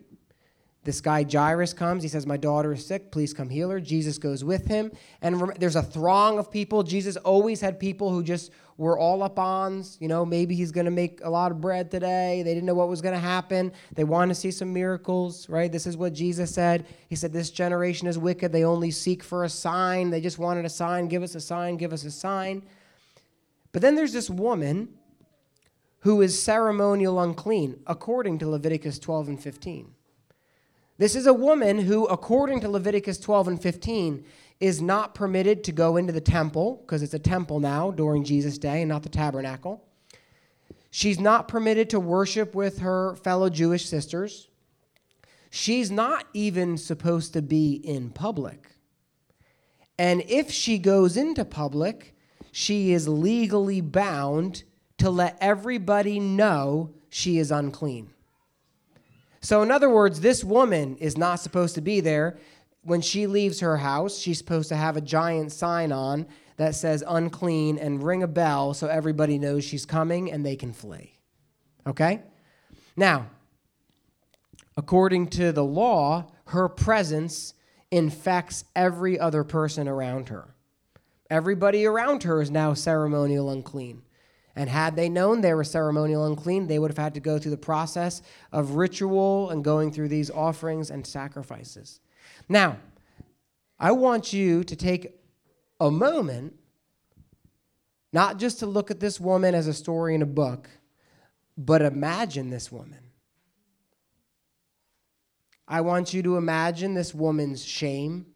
This 0.86 1.02
guy 1.02 1.26
Jairus 1.30 1.74
comes. 1.74 2.04
He 2.04 2.10
says, 2.10 2.28
My 2.28 2.38
daughter 2.38 2.72
is 2.72 2.86
sick. 2.86 3.12
Please 3.12 3.34
come 3.34 3.50
heal 3.50 3.72
her. 3.72 3.82
Jesus 3.82 4.20
goes 4.20 4.44
with 4.44 4.68
him. 4.68 4.91
And 5.22 5.52
there's 5.60 5.76
a 5.76 5.82
throng 5.82 6.38
of 6.38 6.52
people. 6.52 6.84
Jesus 6.84 7.18
always 7.18 7.60
had 7.60 7.80
people 7.80 8.12
who 8.12 8.24
just 8.24 8.52
were 8.78 9.00
all 9.00 9.24
up 9.24 9.39
on, 9.39 9.84
you 10.00 10.08
know, 10.08 10.26
maybe 10.26 10.54
he's 10.54 10.72
going 10.72 10.86
to 10.86 10.91
make 10.91 11.22
a 11.24 11.30
lot 11.30 11.52
of 11.52 11.60
bread 11.60 11.89
today. 11.89 12.44
They 12.44 12.54
didn't 12.54 12.68
know 12.68 12.76
what 12.76 12.88
was 12.88 13.02
going 13.02 13.15
to 13.15 13.20
happen. 13.20 13.72
They 13.96 14.04
want 14.04 14.30
to 14.30 14.36
see 14.36 14.52
some 14.52 14.74
miracles, 14.74 15.50
right? 15.50 15.72
This 15.72 15.88
is 15.88 15.98
what 15.98 16.13
Jesus 16.13 16.54
said. 16.54 16.86
He 17.10 17.15
said, 17.15 17.34
This 17.34 17.50
generation 17.50 18.08
is 18.08 18.20
wicked. 18.20 18.52
They 18.52 18.63
only 18.63 18.91
seek 18.91 19.24
for 19.24 19.44
a 19.44 19.50
sign. 19.50 20.12
They 20.12 20.22
just 20.22 20.38
wanted 20.38 20.65
a 20.65 20.70
sign. 20.70 21.08
Give 21.08 21.24
us 21.24 21.36
a 21.36 21.41
sign. 21.41 21.78
Give 21.78 21.94
us 21.94 22.06
a 22.06 22.12
sign. 22.12 22.63
But 23.72 23.82
then 23.82 23.96
there's 23.96 24.13
this 24.13 24.30
woman 24.30 24.89
who 26.06 26.22
is 26.22 26.39
ceremonial 26.39 27.20
unclean, 27.20 27.80
according 27.88 28.38
to 28.38 28.48
Leviticus 28.48 29.00
12 29.00 29.28
and 29.28 29.41
15. 29.41 29.91
This 31.00 31.15
is 31.15 31.26
a 31.26 31.34
woman 31.34 31.80
who, 31.80 32.06
according 32.06 32.60
to 32.62 32.70
Leviticus 32.70 33.18
12 33.18 33.48
and 33.48 33.60
15, 33.60 34.24
is 34.60 34.84
not 34.84 35.15
permitted 35.15 35.63
to 35.63 35.72
go 35.72 35.98
into 35.98 36.13
the 36.13 36.22
temple, 36.22 36.84
because 36.86 37.02
it's 37.02 37.15
a 37.15 37.20
temple 37.20 37.60
now 37.60 37.89
during 37.89 38.24
Jesus' 38.24 38.60
day 38.60 38.84
and 38.84 38.89
not 38.89 39.02
the 39.02 39.10
tabernacle. 39.10 39.84
She's 40.91 41.20
not 41.20 41.48
permitted 41.48 41.89
to 41.89 42.00
worship 42.00 42.54
with 42.54 42.80
her 42.80 43.15
fellow 43.15 43.50
Jewish 43.50 43.88
sisters. 43.88 44.48
She's 45.50 45.89
not 45.89 46.28
even 46.36 46.78
supposed 46.78 47.34
to 47.34 47.41
be 47.41 47.74
in 47.84 48.12
public. 48.12 48.76
And 49.98 50.24
if 50.28 50.52
she 50.52 50.78
goes 50.78 51.18
into 51.18 51.46
public, 51.46 52.15
she 52.52 52.94
is 52.94 53.08
legally 53.08 53.82
bound 53.82 54.65
to 54.97 55.10
let 55.10 55.38
everybody 55.41 56.19
know 56.19 56.91
she 57.10 57.38
is 57.38 57.51
unclean. 57.51 58.10
So, 59.41 59.62
in 59.62 59.69
other 59.69 59.89
words, 59.89 60.21
this 60.21 60.43
woman 60.43 60.97
is 60.97 61.17
not 61.17 61.39
supposed 61.39 61.75
to 61.75 61.81
be 61.81 61.99
there. 61.99 62.38
When 62.84 63.01
she 63.01 63.27
leaves 63.27 63.60
her 63.60 63.77
house, 63.77 64.17
she's 64.17 64.38
supposed 64.38 64.69
to 64.69 64.75
have 64.75 64.97
a 64.97 65.01
giant 65.01 65.51
sign 65.51 65.91
on 65.91 66.27
that 66.58 66.75
says 66.75 67.03
unclean 67.08 67.77
and 67.77 68.01
ring 68.01 68.23
a 68.23 68.27
bell 68.27 68.73
so 68.73 68.88
everybody 68.88 69.38
knows 69.38 69.63
she's 69.63 69.86
coming 69.86 70.31
and 70.31 70.45
they 70.45 70.55
can 70.55 70.73
flee. 70.73 71.19
Okay? 71.86 72.21
Now, 72.95 73.27
according 74.77 75.27
to 75.27 75.51
the 75.51 75.63
law, 75.63 76.31
her 76.47 76.69
presence 76.69 77.53
infects 77.91 78.65
every 78.75 79.19
other 79.19 79.43
person 79.43 79.88
around 79.88 80.29
her. 80.29 80.55
Everybody 81.29 81.86
around 81.86 82.23
her 82.23 82.41
is 82.41 82.51
now 82.51 82.73
ceremonial 82.73 83.49
unclean. 83.49 84.01
And 84.56 84.70
had 84.70 84.96
they 84.96 85.10
known 85.10 85.41
they 85.41 85.54
were 85.54 85.65
ceremonial 85.65 86.26
unclean, 86.26 86.68
they 86.68 86.80
would 86.80 86.89
have 86.89 86.98
had 86.98 87.13
to 87.15 87.20
go 87.20 87.38
through 87.38 87.52
the 87.52 87.58
process 87.58 88.22
of 88.52 88.76
ritual 88.76 89.50
and 89.50 89.63
going 89.63 89.91
through 89.91 90.08
these 90.08 90.32
offerings 90.32 90.89
and 90.89 91.06
sacrifices. 91.06 92.00
Now, 92.48 92.78
I 93.78 93.91
want 93.91 94.32
you 94.32 94.63
to 94.63 94.76
take 94.76 95.20
a 95.82 95.91
moment, 95.91 96.56
not 98.13 98.39
just 98.39 98.60
to 98.60 98.65
look 98.65 98.89
at 98.89 99.02
this 99.02 99.20
woman 99.20 99.54
as 99.54 99.68
a 99.68 99.74
story 99.74 100.15
in 100.15 100.22
a 100.22 100.28
book, 100.28 100.70
but 101.58 101.82
imagine 101.82 102.50
this 102.50 102.72
woman. 102.72 103.00
I 105.68 105.82
want 105.82 106.13
you 106.13 106.24
to 106.24 106.38
imagine 106.38 106.94
this 106.94 107.13
woman's 107.13 107.65
shame. 107.65 108.28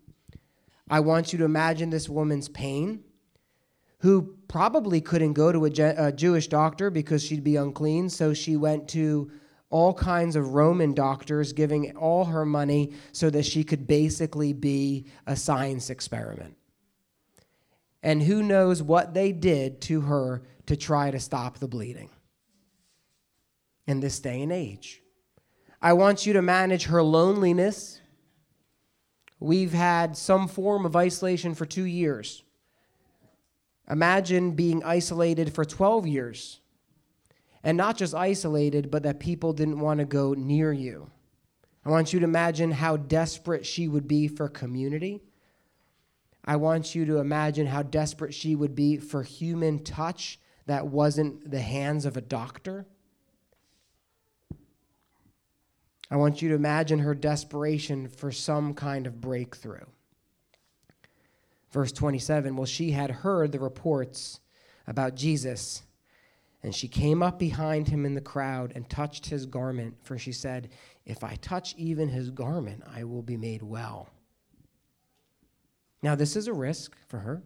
I 0.89 0.99
want 0.99 1.31
you 1.31 1.39
to 1.39 1.45
imagine 1.45 1.91
this 1.91 2.09
woman's 2.09 2.49
pain 2.49 3.05
who 3.99 4.35
probably 4.47 5.01
couldn't 5.01 5.33
go 5.33 5.51
to 5.51 5.65
a, 5.65 5.69
Je- 5.69 5.95
a, 5.97 6.11
Jewish 6.11 6.47
doctor 6.47 6.89
because 6.89 7.23
she'd 7.23 7.43
be 7.43 7.57
unclean, 7.57 8.09
so 8.09 8.33
she 8.33 8.55
went 8.55 8.87
to 8.89 9.29
all 9.69 9.93
kinds 9.93 10.35
of 10.35 10.53
Roman 10.53 10.93
doctors, 10.93 11.53
giving 11.53 11.95
all 11.95 12.25
her 12.25 12.45
money 12.45 12.93
so 13.11 13.29
that 13.29 13.45
she 13.45 13.63
could 13.63 13.85
basically 13.85 14.53
be 14.53 15.05
a 15.27 15.35
science 15.35 15.89
experiment. 15.89 16.55
And 18.01 18.23
who 18.23 18.41
knows 18.41 18.81
what 18.81 19.13
they 19.13 19.31
did 19.31 19.81
to 19.81 20.01
her 20.01 20.43
to 20.65 20.75
try 20.75 21.11
to 21.11 21.19
stop 21.19 21.59
the 21.59 21.67
bleeding 21.67 22.09
in 23.85 23.99
this 23.99 24.19
day 24.19 24.41
and 24.41 24.51
age. 24.51 25.01
I 25.81 25.93
want 25.93 26.25
you 26.25 26.33
to 26.33 26.41
manage 26.41 26.85
her 26.85 27.03
loneliness. 27.03 28.01
We've 29.39 29.73
had 29.73 30.17
some 30.17 30.47
form 30.47 30.85
of 30.85 30.95
isolation 30.95 31.53
for 31.53 31.65
two 31.65 31.83
years. 31.83 32.43
Imagine 33.89 34.51
being 34.51 34.83
isolated 34.83 35.53
for 35.53 35.65
12 35.65 36.07
years. 36.07 36.59
And 37.63 37.77
not 37.77 37.97
just 37.97 38.15
isolated, 38.15 38.89
but 38.89 39.03
that 39.03 39.19
people 39.19 39.51
didn't 39.51 39.79
want 39.79 39.99
to 39.99 40.05
go 40.05 40.33
near 40.33 40.71
you. 40.71 41.09
I 41.83 41.89
want 41.89 42.13
you 42.13 42.19
to 42.19 42.25
imagine 42.25 42.71
how 42.71 42.97
desperate 42.97 43.65
she 43.65 43.87
would 43.87 44.07
be 44.07 44.27
for 44.27 44.47
community. 44.47 45.21
I 46.45 46.55
want 46.55 46.95
you 46.95 47.05
to 47.05 47.17
imagine 47.17 47.67
how 47.67 47.83
desperate 47.83 48.33
she 48.33 48.55
would 48.55 48.75
be 48.75 48.97
for 48.97 49.23
human 49.23 49.83
touch 49.83 50.39
that 50.67 50.87
wasn't 50.87 51.49
the 51.49 51.59
hands 51.59 52.05
of 52.05 52.15
a 52.15 52.21
doctor. 52.21 52.85
I 56.11 56.15
want 56.15 56.41
you 56.41 56.49
to 56.49 56.55
imagine 56.55 56.99
her 56.99 57.13
desperation 57.13 58.07
for 58.07 58.31
some 58.31 58.73
kind 58.73 59.05
of 59.05 59.21
breakthrough. 59.21 59.85
Verse 61.71 61.91
27 61.91 62.55
Well, 62.55 62.65
she 62.65 62.91
had 62.91 63.11
heard 63.11 63.51
the 63.51 63.59
reports 63.59 64.39
about 64.87 65.15
Jesus, 65.15 65.83
and 66.63 66.73
she 66.73 66.87
came 66.87 67.21
up 67.21 67.39
behind 67.39 67.87
him 67.87 68.05
in 68.05 68.15
the 68.15 68.21
crowd 68.21 68.73
and 68.75 68.89
touched 68.89 69.27
his 69.27 69.45
garment, 69.45 69.95
for 70.03 70.17
she 70.17 70.31
said, 70.31 70.69
If 71.05 71.23
I 71.23 71.35
touch 71.35 71.75
even 71.77 72.09
his 72.09 72.29
garment, 72.29 72.83
I 72.93 73.03
will 73.03 73.21
be 73.21 73.37
made 73.37 73.61
well. 73.61 74.09
Now, 76.01 76.15
this 76.15 76.35
is 76.35 76.47
a 76.47 76.53
risk 76.53 76.95
for 77.07 77.19
her. 77.19 77.43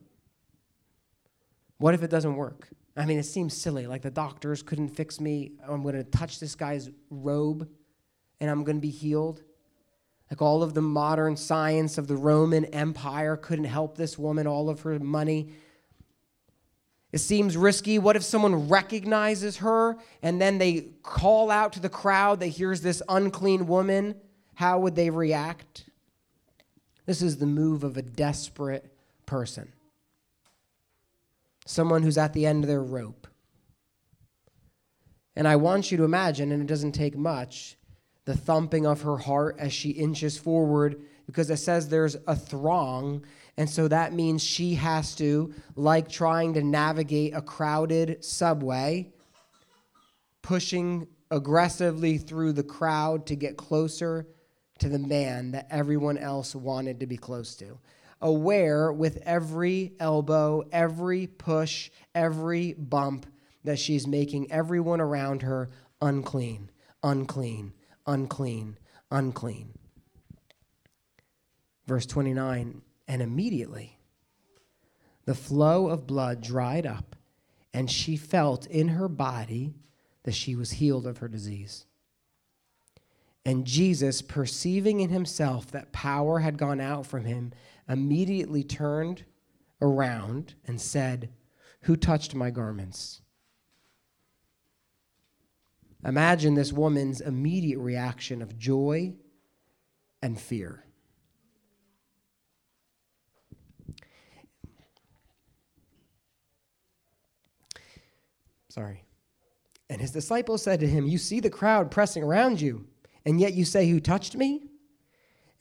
What 1.78 1.94
if 1.94 2.04
it 2.04 2.10
doesn't 2.10 2.36
work? 2.36 2.70
I 2.96 3.06
mean, 3.06 3.18
it 3.18 3.24
seems 3.24 3.60
silly. 3.60 3.88
Like 3.88 4.04
the 4.04 4.12
doctors 4.12 4.62
couldn't 4.62 4.90
fix 4.90 5.20
me. 5.20 5.54
I'm 5.68 5.82
going 5.82 5.96
to 5.96 6.04
touch 6.04 6.40
this 6.40 6.56
guy's 6.56 6.90
robe 7.10 7.68
and 8.40 8.50
I'm 8.50 8.64
going 8.64 8.78
to 8.78 8.82
be 8.82 8.92
healed. 8.92 9.42
Like 10.30 10.42
all 10.42 10.64
of 10.64 10.74
the 10.74 10.82
modern 10.82 11.38
science 11.38 11.98
of 11.98 12.08
the 12.08 12.16
Roman 12.16 12.66
Empire 12.66 13.38
couldn't 13.38 13.66
help 13.66 13.98
this 13.98 14.18
woman, 14.18 14.48
all 14.48 14.70
of 14.70 14.82
her 14.82 14.98
money. 15.00 15.50
It 17.12 17.20
seems 17.20 17.56
risky. 17.56 18.00
What 18.00 18.16
if 18.16 18.24
someone 18.24 18.68
recognizes 18.68 19.58
her 19.58 19.98
and 20.24 20.42
then 20.42 20.58
they 20.58 20.88
call 21.04 21.52
out 21.52 21.74
to 21.74 21.80
the 21.80 21.90
crowd 21.90 22.40
that 22.40 22.48
hears 22.48 22.82
this 22.82 23.04
unclean 23.08 23.68
woman? 23.68 24.16
How 24.56 24.80
would 24.80 24.96
they 24.96 25.12
react? 25.12 25.86
This 27.06 27.22
is 27.22 27.38
the 27.38 27.46
move 27.46 27.84
of 27.84 27.98
a 27.98 28.02
desperate 28.02 28.92
person, 29.26 29.72
someone 31.66 32.02
who's 32.02 32.18
at 32.18 32.34
the 32.34 32.46
end 32.46 32.64
of 32.64 32.68
their 32.68 32.84
rope. 32.84 33.28
And 35.36 35.48
I 35.48 35.56
want 35.58 35.92
you 35.92 35.98
to 35.98 36.04
imagine, 36.04 36.52
and 36.52 36.62
it 36.62 36.68
doesn't 36.68 36.94
take 36.94 37.18
much, 37.18 37.78
the 38.26 38.36
thumping 38.36 38.86
of 38.86 39.02
her 39.02 39.18
heart 39.18 39.56
as 39.60 39.74
she 39.74 39.90
inches 39.90 40.38
forward, 40.38 41.02
because 41.26 41.50
it 41.50 41.58
says 41.58 41.90
there's 41.90 42.16
a 42.28 42.36
throng. 42.36 43.26
And 43.58 43.70
so 43.70 43.88
that 43.88 44.14
means 44.14 44.44
she 44.44 44.76
has 44.76 45.16
to, 45.16 45.54
like 45.76 46.10
trying 46.10 46.54
to 46.56 46.64
navigate 46.64 47.34
a 47.36 47.42
crowded 47.42 48.24
subway, 48.24 49.12
pushing 50.42 51.08
aggressively 51.30 52.18
through 52.18 52.54
the 52.54 52.64
crowd 52.64 53.26
to 53.28 53.36
get 53.36 53.58
closer 53.58 54.28
to 54.80 54.90
the 54.90 55.00
man 55.00 55.52
that 55.52 55.68
everyone 55.70 56.18
else 56.18 56.56
wanted 56.56 57.00
to 57.00 57.08
be 57.08 57.18
close 57.18 57.56
to. 57.56 57.78
Aware 58.22 58.94
with 58.94 59.18
every 59.24 59.94
elbow, 60.00 60.64
every 60.72 61.28
push, 61.28 61.90
every 62.16 62.74
bump 62.74 63.26
that 63.64 63.80
she's 63.80 64.08
making 64.08 64.52
everyone 64.52 65.02
around 65.02 65.42
her 65.42 65.70
unclean, 66.02 66.70
unclean, 67.02 67.74
unclean, 68.06 68.78
unclean. 69.12 69.78
Verse 71.86 72.06
29 72.06 72.82
And 73.08 73.22
immediately 73.22 74.00
the 75.26 75.36
flow 75.36 75.88
of 75.88 76.08
blood 76.08 76.42
dried 76.42 76.86
up, 76.86 77.16
and 77.74 77.90
she 77.90 78.18
felt 78.18 78.68
in 78.68 78.90
her 78.90 79.08
body 79.08 79.76
that 80.24 80.34
she 80.34 80.56
was 80.56 80.72
healed 80.72 81.08
of 81.08 81.20
her 81.20 81.28
disease. 81.28 81.86
And 83.46 83.66
Jesus, 83.66 84.22
perceiving 84.22 85.02
in 85.02 85.10
himself 85.10 85.68
that 85.72 85.92
power 85.92 86.40
had 86.40 86.58
gone 86.58 86.80
out 86.80 87.06
from 87.06 87.26
him, 87.26 87.52
immediately 87.90 88.64
turned 88.64 89.24
around 89.82 90.56
and 90.66 90.80
said, 90.80 91.30
Who 91.82 91.98
touched 91.98 92.36
my 92.36 92.50
garments? 92.52 93.22
Imagine 96.06 96.54
this 96.56 96.74
woman's 96.74 97.22
immediate 97.22 97.80
reaction 97.80 98.42
of 98.42 98.58
joy 98.58 99.14
and 100.22 100.40
fear. 100.40 100.84
Sorry. 108.70 109.04
And 109.90 110.02
his 110.02 110.12
disciples 110.12 110.64
said 110.64 110.80
to 110.80 110.88
him, 110.88 111.08
You 111.08 111.18
see 111.18 111.40
the 111.40 111.50
crowd 111.50 111.92
pressing 111.92 112.24
around 112.24 112.60
you, 112.60 112.88
and 113.26 113.40
yet 113.40 113.54
you 113.54 113.66
say, 113.66 113.88
Who 113.88 114.00
touched 114.00 114.36
me? 114.36 114.64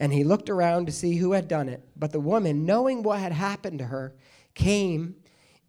And 0.01 0.13
he 0.13 0.25
looked 0.25 0.51
around 0.51 0.87
to 0.87 0.93
see 0.93 1.17
who 1.17 1.33
had 1.33 1.47
done 1.47 1.69
it. 1.69 1.87
But 1.95 2.13
the 2.13 2.21
woman, 2.21 2.65
knowing 2.65 3.03
what 3.03 3.21
had 3.21 3.33
happened 3.33 3.79
to 3.79 3.85
her, 3.85 4.17
came 4.55 5.17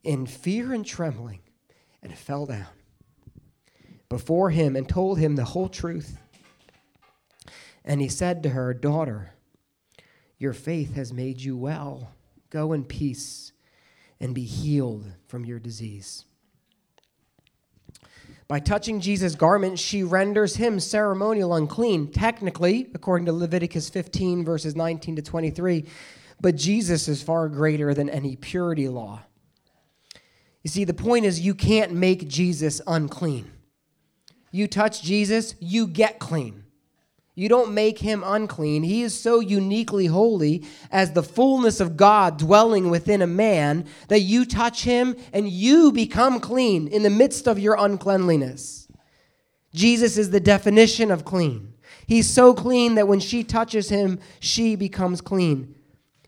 in 0.04 0.26
fear 0.26 0.74
and 0.74 0.86
trembling 0.86 1.42
and 2.02 2.18
fell 2.18 2.46
down 2.46 2.68
before 4.10 4.50
him 4.50 4.76
and 4.76 4.88
told 4.88 5.20
him 5.20 5.36
the 5.36 5.46
whole 5.46 5.70
truth. 5.70 6.18
And 7.86 8.02
he 8.02 8.10
said 8.10 8.44
to 8.44 8.50
her, 8.50 8.74
Daughter, 8.74 9.34
your 10.38 10.54
faith 10.54 10.96
has 10.96 11.14
made 11.14 11.42
you 11.42 11.58
well. 11.58 12.12
Go 12.50 12.74
in 12.74 12.84
peace 12.84 13.52
and 14.20 14.36
be 14.36 14.44
healed 14.44 15.06
from 15.28 15.46
your 15.46 15.60
disease. 15.60 16.26
By 18.48 18.60
touching 18.60 19.00
Jesus' 19.00 19.36
garment, 19.36 19.80
she 19.80 20.04
renders 20.04 20.58
him 20.58 20.80
ceremonial 20.80 21.54
unclean, 21.56 22.12
technically, 22.12 22.90
according 22.94 23.26
to 23.26 23.34
Leviticus 23.34 23.90
15, 23.90 24.44
verses 24.46 24.76
19 24.76 25.16
to 25.16 25.22
23. 25.22 25.86
But 26.42 26.56
Jesus 26.56 27.08
is 27.08 27.24
far 27.24 27.48
greater 27.48 27.94
than 27.94 28.10
any 28.10 28.36
purity 28.36 28.90
law. 28.90 29.22
You 30.62 30.70
see, 30.70 30.84
the 30.84 30.94
point 30.94 31.26
is, 31.26 31.40
you 31.40 31.56
can't 31.56 31.94
make 31.94 32.28
Jesus 32.28 32.82
unclean 32.86 33.53
you 34.54 34.68
touch 34.68 35.02
Jesus, 35.02 35.56
you 35.60 35.88
get 35.88 36.20
clean. 36.20 36.64
You 37.34 37.50
don't 37.50 37.74
make 37.74 37.98
him 37.98 38.24
unclean. 38.24 38.84
He 38.84 39.02
is 39.02 39.20
so 39.20 39.40
uniquely 39.40 40.06
holy 40.06 40.64
as 40.92 41.12
the 41.12 41.24
fullness 41.24 41.80
of 41.80 41.98
God 41.98 42.38
dwelling 42.38 42.92
within 42.92 43.24
a 43.24 43.28
man 43.28 43.88
that 44.10 44.20
you 44.20 44.46
touch 44.46 44.84
him 44.84 45.16
and 45.34 45.50
you 45.50 45.92
become 45.92 46.40
clean 46.40 46.88
in 46.88 47.02
the 47.02 47.10
midst 47.10 47.48
of 47.48 47.58
your 47.58 47.76
uncleanliness. 47.80 48.88
Jesus 49.74 50.20
is 50.20 50.30
the 50.30 50.40
definition 50.40 51.10
of 51.10 51.26
clean. 51.26 51.74
He's 52.06 52.30
so 52.30 52.54
clean 52.54 52.94
that 52.94 53.08
when 53.08 53.20
she 53.20 53.44
touches 53.44 53.90
him, 53.90 54.20
she 54.40 54.76
becomes 54.76 55.20
clean. 55.20 55.74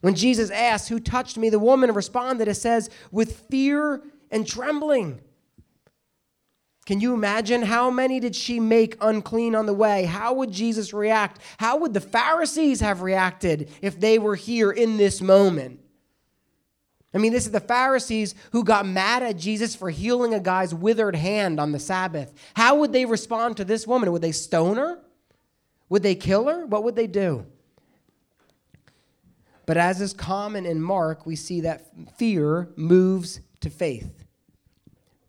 When 0.02 0.16
Jesus 0.16 0.50
asked, 0.50 0.90
Who 0.90 1.00
touched 1.00 1.38
me? 1.38 1.50
the 1.50 1.60
woman 1.60 1.92
responded, 1.94 2.48
it 2.48 2.56
says, 2.56 2.90
with 3.12 3.42
fear 3.52 4.02
and 4.32 4.48
trembling. 4.48 5.22
Can 6.86 7.00
you 7.00 7.16
imagine 7.16 7.64
how 7.64 7.90
many 7.90 8.20
did 8.20 8.36
she 8.36 8.60
make 8.60 8.96
unclean 9.02 9.56
on 9.56 9.66
the 9.66 9.74
way? 9.74 10.04
How 10.04 10.34
would 10.34 10.52
Jesus 10.52 10.94
react? 10.94 11.42
How 11.58 11.78
would 11.78 11.96
the 11.96 12.02
Pharisees 12.02 12.80
have 12.82 13.02
reacted 13.02 13.70
if 13.82 14.00
they 14.00 14.20
were 14.20 14.36
here 14.36 14.72
in 14.72 14.98
this 14.98 15.20
moment? 15.20 15.80
I 17.12 17.18
mean, 17.18 17.32
this 17.32 17.46
is 17.46 17.52
the 17.52 17.60
Pharisees 17.62 18.36
who 18.52 18.64
got 18.64 18.86
mad 18.86 19.24
at 19.24 19.38
Jesus 19.38 19.74
for 19.74 19.90
healing 19.90 20.34
a 20.34 20.40
guy's 20.40 20.76
withered 20.76 21.16
hand 21.16 21.60
on 21.60 21.72
the 21.72 21.80
Sabbath. 21.80 22.34
How 22.54 22.76
would 22.76 22.92
they 22.92 23.06
respond 23.06 23.58
to 23.58 23.66
this 23.66 23.88
woman? 23.88 24.12
Would 24.12 24.22
they 24.22 24.34
stone 24.34 24.76
her? 24.76 25.00
Would 25.90 26.04
they 26.04 26.16
kill 26.16 26.48
her? 26.48 26.66
What 26.66 26.84
would 26.84 26.96
they 26.96 27.08
do? 27.08 27.46
But 29.66 29.78
as 29.78 30.02
is 30.02 30.14
common 30.14 30.66
in 30.66 30.82
Mark, 30.82 31.26
we 31.26 31.36
see 31.36 31.62
that 31.62 31.88
fear 32.18 32.70
moves 32.76 33.40
to 33.62 33.70
faith. 33.70 34.25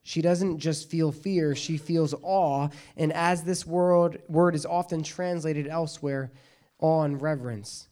She 0.06 0.22
doesn't 0.22 0.60
just 0.60 0.88
feel 0.88 1.10
fear, 1.10 1.56
she 1.56 1.76
feels 1.76 2.14
awe. 2.22 2.68
And 2.96 3.12
as 3.12 3.42
this 3.42 3.66
word, 3.66 4.22
word 4.28 4.54
is 4.54 4.64
often 4.64 5.02
translated 5.02 5.66
elsewhere, 5.66 6.30
awe 6.78 7.02
and 7.02 7.20
reverence, 7.20 7.88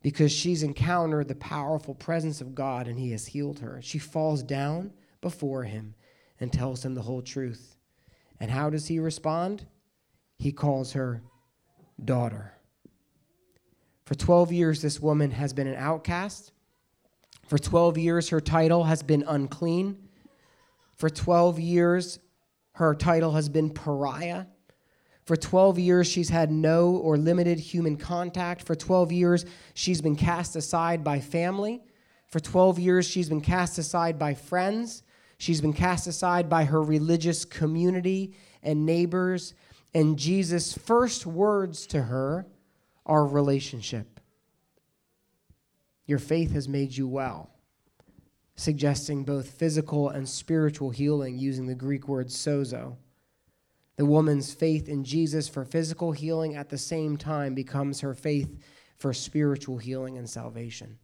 because 0.00 0.32
she's 0.32 0.62
encountered 0.62 1.28
the 1.28 1.34
powerful 1.34 1.94
presence 1.94 2.40
of 2.40 2.54
God 2.54 2.88
and 2.88 2.98
he 2.98 3.10
has 3.10 3.26
healed 3.26 3.58
her. 3.58 3.78
She 3.82 3.98
falls 3.98 4.42
down 4.42 4.94
before 5.20 5.64
him 5.64 5.94
and 6.40 6.50
tells 6.50 6.82
him 6.82 6.94
the 6.94 7.02
whole 7.02 7.20
truth. 7.20 7.76
And 8.40 8.50
how 8.50 8.70
does 8.70 8.86
he 8.86 8.98
respond? 8.98 9.66
He 10.38 10.52
calls 10.52 10.94
her 10.94 11.20
daughter. 12.02 12.54
For 14.06 14.14
12 14.14 14.50
years, 14.50 14.80
this 14.80 14.98
woman 14.98 15.30
has 15.32 15.52
been 15.52 15.66
an 15.66 15.76
outcast. 15.76 16.52
For 17.44 17.58
12 17.58 17.98
years, 17.98 18.30
her 18.30 18.40
title 18.40 18.84
has 18.84 19.02
been 19.02 19.24
unclean. 19.28 20.08
For 21.00 21.08
12 21.08 21.58
years, 21.58 22.18
her 22.72 22.94
title 22.94 23.32
has 23.32 23.48
been 23.48 23.70
pariah. 23.70 24.44
For 25.24 25.34
12 25.34 25.78
years, 25.78 26.06
she's 26.06 26.28
had 26.28 26.50
no 26.50 26.90
or 26.90 27.16
limited 27.16 27.58
human 27.58 27.96
contact. 27.96 28.66
For 28.66 28.74
12 28.74 29.10
years, 29.10 29.46
she's 29.72 30.02
been 30.02 30.14
cast 30.14 30.56
aside 30.56 31.02
by 31.02 31.20
family. 31.20 31.80
For 32.26 32.38
12 32.38 32.78
years, 32.78 33.06
she's 33.06 33.30
been 33.30 33.40
cast 33.40 33.78
aside 33.78 34.18
by 34.18 34.34
friends. 34.34 35.02
She's 35.38 35.62
been 35.62 35.72
cast 35.72 36.06
aside 36.06 36.50
by 36.50 36.64
her 36.64 36.82
religious 36.82 37.46
community 37.46 38.34
and 38.62 38.84
neighbors. 38.84 39.54
And 39.94 40.18
Jesus' 40.18 40.74
first 40.74 41.24
words 41.24 41.86
to 41.86 42.02
her 42.02 42.46
are 43.06 43.24
relationship. 43.24 44.20
Your 46.04 46.18
faith 46.18 46.52
has 46.52 46.68
made 46.68 46.94
you 46.94 47.08
well 47.08 47.48
suggesting 48.60 49.24
both 49.24 49.52
physical 49.52 50.10
and 50.10 50.28
spiritual 50.28 50.90
healing 50.90 51.38
using 51.38 51.66
the 51.66 51.74
Greek 51.74 52.06
word 52.06 52.28
sozo. 52.28 52.94
The 53.96 54.04
woman's 54.04 54.52
faith 54.52 54.86
in 54.86 55.02
Jesus 55.02 55.48
for 55.48 55.64
physical 55.64 56.12
healing 56.12 56.56
at 56.56 56.68
the 56.68 56.76
same 56.76 57.16
time 57.16 57.54
becomes 57.54 58.00
her 58.00 58.12
faith 58.12 58.62
for 58.98 59.14
spiritual 59.14 59.78
healing 59.78 60.18
and 60.18 60.28
salvation. 60.28 60.98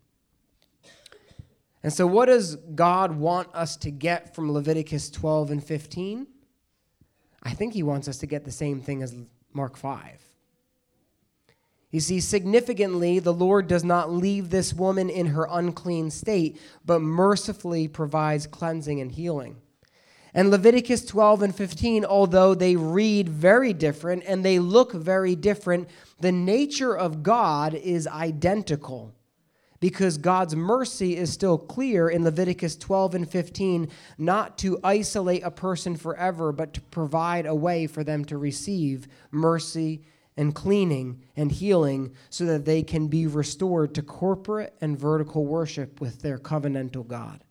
And 1.82 1.90
so, 1.90 2.06
what 2.06 2.26
does 2.26 2.56
God 2.56 3.16
want 3.16 3.48
us 3.54 3.76
to 3.78 3.90
get 3.90 4.34
from 4.34 4.52
Leviticus 4.52 5.08
12 5.08 5.52
and 5.52 5.64
15? 5.64 6.26
I 7.42 7.50
think 7.54 7.72
He 7.72 7.82
wants 7.82 8.06
us 8.06 8.18
to 8.18 8.26
get 8.26 8.44
the 8.44 8.52
same 8.52 8.82
thing 8.82 9.02
as 9.02 9.16
Mark 9.54 9.78
5. 9.78 10.25
You 11.90 12.00
see, 12.00 12.20
significantly, 12.20 13.20
the 13.20 13.32
Lord 13.32 13.68
does 13.68 13.84
not 13.84 14.12
leave 14.12 14.50
this 14.50 14.74
woman 14.74 15.08
in 15.08 15.26
her 15.28 15.46
unclean 15.50 16.10
state, 16.10 16.60
but 16.84 17.00
mercifully 17.00 17.86
provides 17.88 18.46
cleansing 18.46 19.00
and 19.00 19.12
healing. 19.12 19.56
And 20.34 20.50
Leviticus 20.50 21.04
12 21.06 21.42
and 21.42 21.54
15, 21.54 22.04
although 22.04 22.54
they 22.54 22.76
read 22.76 23.28
very 23.28 23.72
different 23.72 24.24
and 24.26 24.44
they 24.44 24.58
look 24.58 24.92
very 24.92 25.34
different, 25.34 25.88
the 26.20 26.32
nature 26.32 26.94
of 26.94 27.22
God 27.22 27.72
is 27.72 28.06
identical 28.06 29.14
because 29.80 30.18
God's 30.18 30.56
mercy 30.56 31.16
is 31.16 31.32
still 31.32 31.56
clear 31.56 32.08
in 32.08 32.24
Leviticus 32.24 32.76
12 32.76 33.14
and 33.14 33.30
15, 33.30 33.88
not 34.18 34.58
to 34.58 34.80
isolate 34.82 35.42
a 35.42 35.50
person 35.50 35.96
forever, 35.96 36.52
but 36.52 36.74
to 36.74 36.80
provide 36.80 37.46
a 37.46 37.54
way 37.54 37.86
for 37.86 38.02
them 38.04 38.24
to 38.26 38.36
receive 38.36 39.08
mercy 39.30 40.02
and 40.36 40.54
cleaning 40.54 41.22
and 41.36 41.50
healing 41.50 42.14
so 42.30 42.44
that 42.44 42.64
they 42.64 42.82
can 42.82 43.08
be 43.08 43.26
restored 43.26 43.94
to 43.94 44.02
corporate 44.02 44.74
and 44.80 44.98
vertical 44.98 45.46
worship 45.46 46.00
with 46.00 46.20
their 46.22 46.38
covenantal 46.38 47.06
God. 47.06 47.42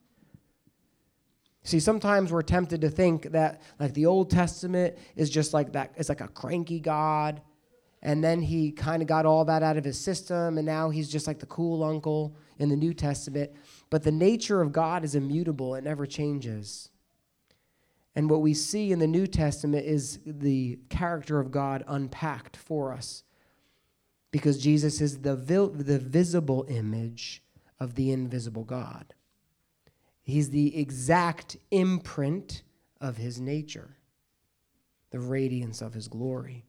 See, 1.63 1.79
sometimes 1.79 2.31
we're 2.31 2.43
tempted 2.43 2.81
to 2.81 2.89
think 2.89 3.31
that 3.31 3.61
like 3.79 3.95
the 3.95 4.05
Old 4.05 4.29
Testament 4.29 4.97
is 5.15 5.31
just 5.31 5.51
like 5.51 5.73
that, 5.73 5.93
it's 5.97 6.09
like 6.09 6.21
a 6.21 6.27
cranky 6.27 6.79
God. 6.79 7.41
And 8.03 8.23
then 8.23 8.39
he 8.39 8.71
kind 8.71 9.01
of 9.01 9.07
got 9.07 9.25
all 9.25 9.45
that 9.45 9.63
out 9.63 9.77
of 9.77 9.83
his 9.83 9.99
system, 9.99 10.59
and 10.59 10.65
now 10.65 10.91
he's 10.91 11.09
just 11.09 11.25
like 11.25 11.39
the 11.39 11.47
cool 11.47 11.83
uncle 11.83 12.37
in 12.59 12.69
the 12.69 12.75
New 12.75 12.93
Testament. 12.93 13.51
But 13.89 14.03
the 14.03 14.11
nature 14.11 14.61
of 14.61 14.71
God 14.71 15.03
is 15.03 15.15
immutable, 15.15 15.73
it 15.73 15.83
never 15.83 16.05
changes. 16.05 16.89
And 18.15 18.29
what 18.29 18.41
we 18.41 18.53
see 18.53 18.91
in 18.91 18.99
the 18.99 19.07
New 19.07 19.27
Testament 19.27 19.85
is 19.85 20.19
the 20.25 20.79
character 20.89 21.39
of 21.39 21.51
God 21.51 21.83
unpacked 21.87 22.55
for 22.55 22.93
us. 22.93 23.23
Because 24.31 24.57
Jesus 24.57 25.01
is 25.01 25.19
the, 25.19 25.35
the 25.35 25.99
visible 25.99 26.65
image 26.69 27.43
of 27.79 27.95
the 27.95 28.11
invisible 28.11 28.63
God. 28.63 29.13
He's 30.23 30.49
the 30.49 30.77
exact 30.77 31.57
imprint 31.71 32.63
of 32.99 33.17
his 33.17 33.39
nature, 33.39 33.97
the 35.11 35.19
radiance 35.19 35.81
of 35.81 35.93
his 35.93 36.07
glory. 36.07 36.63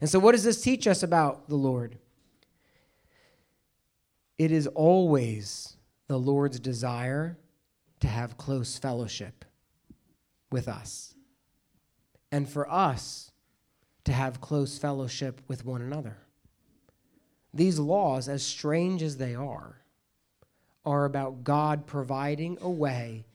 And 0.00 0.08
so, 0.08 0.18
what 0.18 0.32
does 0.32 0.44
this 0.44 0.62
teach 0.62 0.86
us 0.86 1.02
about 1.02 1.48
the 1.48 1.56
Lord? 1.56 1.98
It 4.38 4.52
is 4.52 4.68
always 4.68 5.76
the 6.06 6.18
Lord's 6.18 6.60
desire 6.60 7.36
to 8.00 8.06
have 8.06 8.36
close 8.36 8.78
fellowship 8.78 9.44
with 10.50 10.68
us, 10.68 11.14
and 12.32 12.48
for 12.48 12.70
us 12.70 13.32
to 14.04 14.12
have 14.12 14.40
close 14.40 14.78
fellowship 14.78 15.40
with 15.48 15.64
one 15.64 15.82
another. 15.82 16.18
These 17.52 17.78
laws, 17.78 18.28
as 18.28 18.42
strange 18.42 19.02
as 19.02 19.16
they 19.16 19.34
are, 19.34 19.82
are 20.84 21.04
about 21.04 21.44
God 21.44 21.86
providing 21.86 22.58
a 22.60 22.70
way 22.70 23.26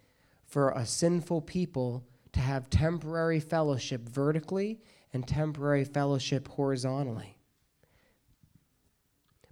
for 0.46 0.72
a 0.72 0.86
sinful 0.86 1.42
people 1.42 2.04
to 2.32 2.40
have 2.40 2.70
temporary 2.70 3.40
fellowship 3.40 4.08
vertically 4.10 4.80
and 5.14 5.28
temporary 5.28 5.84
fellowship 5.84 6.48
horizontally. 6.48 7.38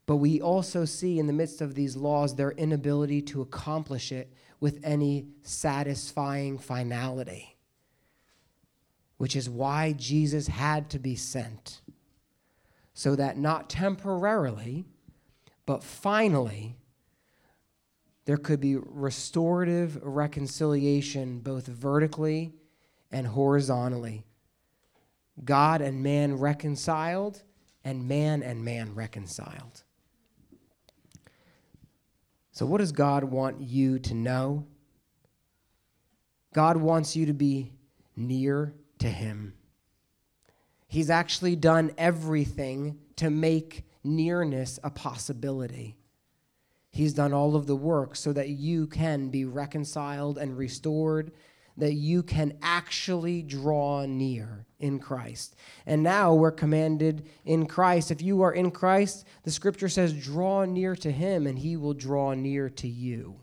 But 0.08 0.18
we 0.18 0.42
also 0.42 0.86
see 0.86 1.20
in 1.20 1.28
the 1.28 1.34
midst 1.34 1.62
of 1.62 1.76
these 1.76 1.96
laws 1.96 2.36
their 2.36 2.52
inability 2.52 3.22
to 3.24 3.42
accomplish 3.42 4.12
it 4.12 4.34
with 4.62 4.80
any 4.84 5.26
satisfying 5.42 6.58
finality, 6.58 7.58
which 9.18 9.36
is 9.36 9.50
why 9.50 9.92
Jesus 9.92 10.48
had 10.48 10.90
to 10.92 11.00
be 11.00 11.16
sent, 11.16 11.82
so 12.94 13.16
that 13.16 13.38
not 13.38 13.70
temporarily, 13.70 14.86
but 15.66 15.84
finally, 15.84 16.78
there 18.26 18.38
could 18.38 18.62
be 18.62 18.76
restorative 18.78 20.00
reconciliation 20.04 21.40
both 21.40 21.66
vertically 21.66 22.54
and 23.12 23.28
horizontally. 23.28 24.24
God 25.44 25.82
and 25.82 26.04
man 26.04 26.38
reconciled, 26.38 27.42
and 27.84 28.08
man 28.08 28.44
and 28.44 28.64
man 28.64 28.94
reconciled. 28.94 29.84
So, 32.62 32.68
what 32.68 32.78
does 32.78 32.92
God 32.92 33.24
want 33.24 33.60
you 33.60 33.98
to 33.98 34.14
know? 34.14 34.68
God 36.54 36.78
wants 36.78 37.16
you 37.16 37.26
to 37.26 37.34
be 37.34 37.74
near 38.16 38.76
to 39.00 39.10
Him. 39.10 39.56
He's 40.88 41.10
actually 41.10 41.56
done 41.56 41.92
everything 41.98 43.00
to 43.16 43.32
make 43.32 43.84
nearness 44.04 44.80
a 44.84 44.92
possibility. 44.92 45.98
He's 46.92 47.16
done 47.16 47.34
all 47.34 47.56
of 47.56 47.66
the 47.66 47.76
work 47.76 48.16
so 48.16 48.32
that 48.32 48.50
you 48.50 48.86
can 48.86 49.30
be 49.30 49.44
reconciled 49.44 50.38
and 50.38 50.56
restored, 50.56 51.32
that 51.82 51.94
you 51.94 52.22
can 52.22 52.56
actually 52.62 53.42
draw 53.42 54.06
near 54.06 54.68
in 54.80 55.00
Christ. 55.00 55.56
And 55.88 56.04
now 56.04 56.36
we're 56.36 56.52
commanded 56.52 57.28
in 57.44 57.66
Christ. 57.66 58.12
If 58.12 58.22
you 58.22 58.44
are 58.44 58.54
in 58.54 58.70
Christ, 58.70 59.26
the 59.42 59.50
scripture 59.50 59.90
says, 59.90 60.14
draw 60.14 60.64
near 60.64 60.96
to 60.98 61.12
him 61.12 61.48
and 61.48 61.58
he 61.58 61.78
will 61.78 61.96
draw 61.96 62.36
near 62.36 62.70
to 62.70 62.88
you. 62.88 63.40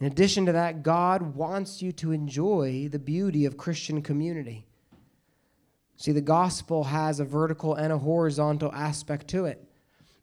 In 0.00 0.08
addition 0.08 0.46
to 0.46 0.52
that, 0.52 0.82
God 0.82 1.36
wants 1.36 1.80
you 1.80 1.92
to 1.92 2.10
enjoy 2.10 2.88
the 2.90 2.98
beauty 2.98 3.44
of 3.44 3.56
Christian 3.56 4.02
community. 4.02 4.66
See, 5.94 6.10
the 6.10 6.20
gospel 6.20 6.82
has 6.82 7.20
a 7.20 7.24
vertical 7.24 7.76
and 7.76 7.92
a 7.92 7.98
horizontal 7.98 8.72
aspect 8.72 9.28
to 9.28 9.44
it. 9.44 9.64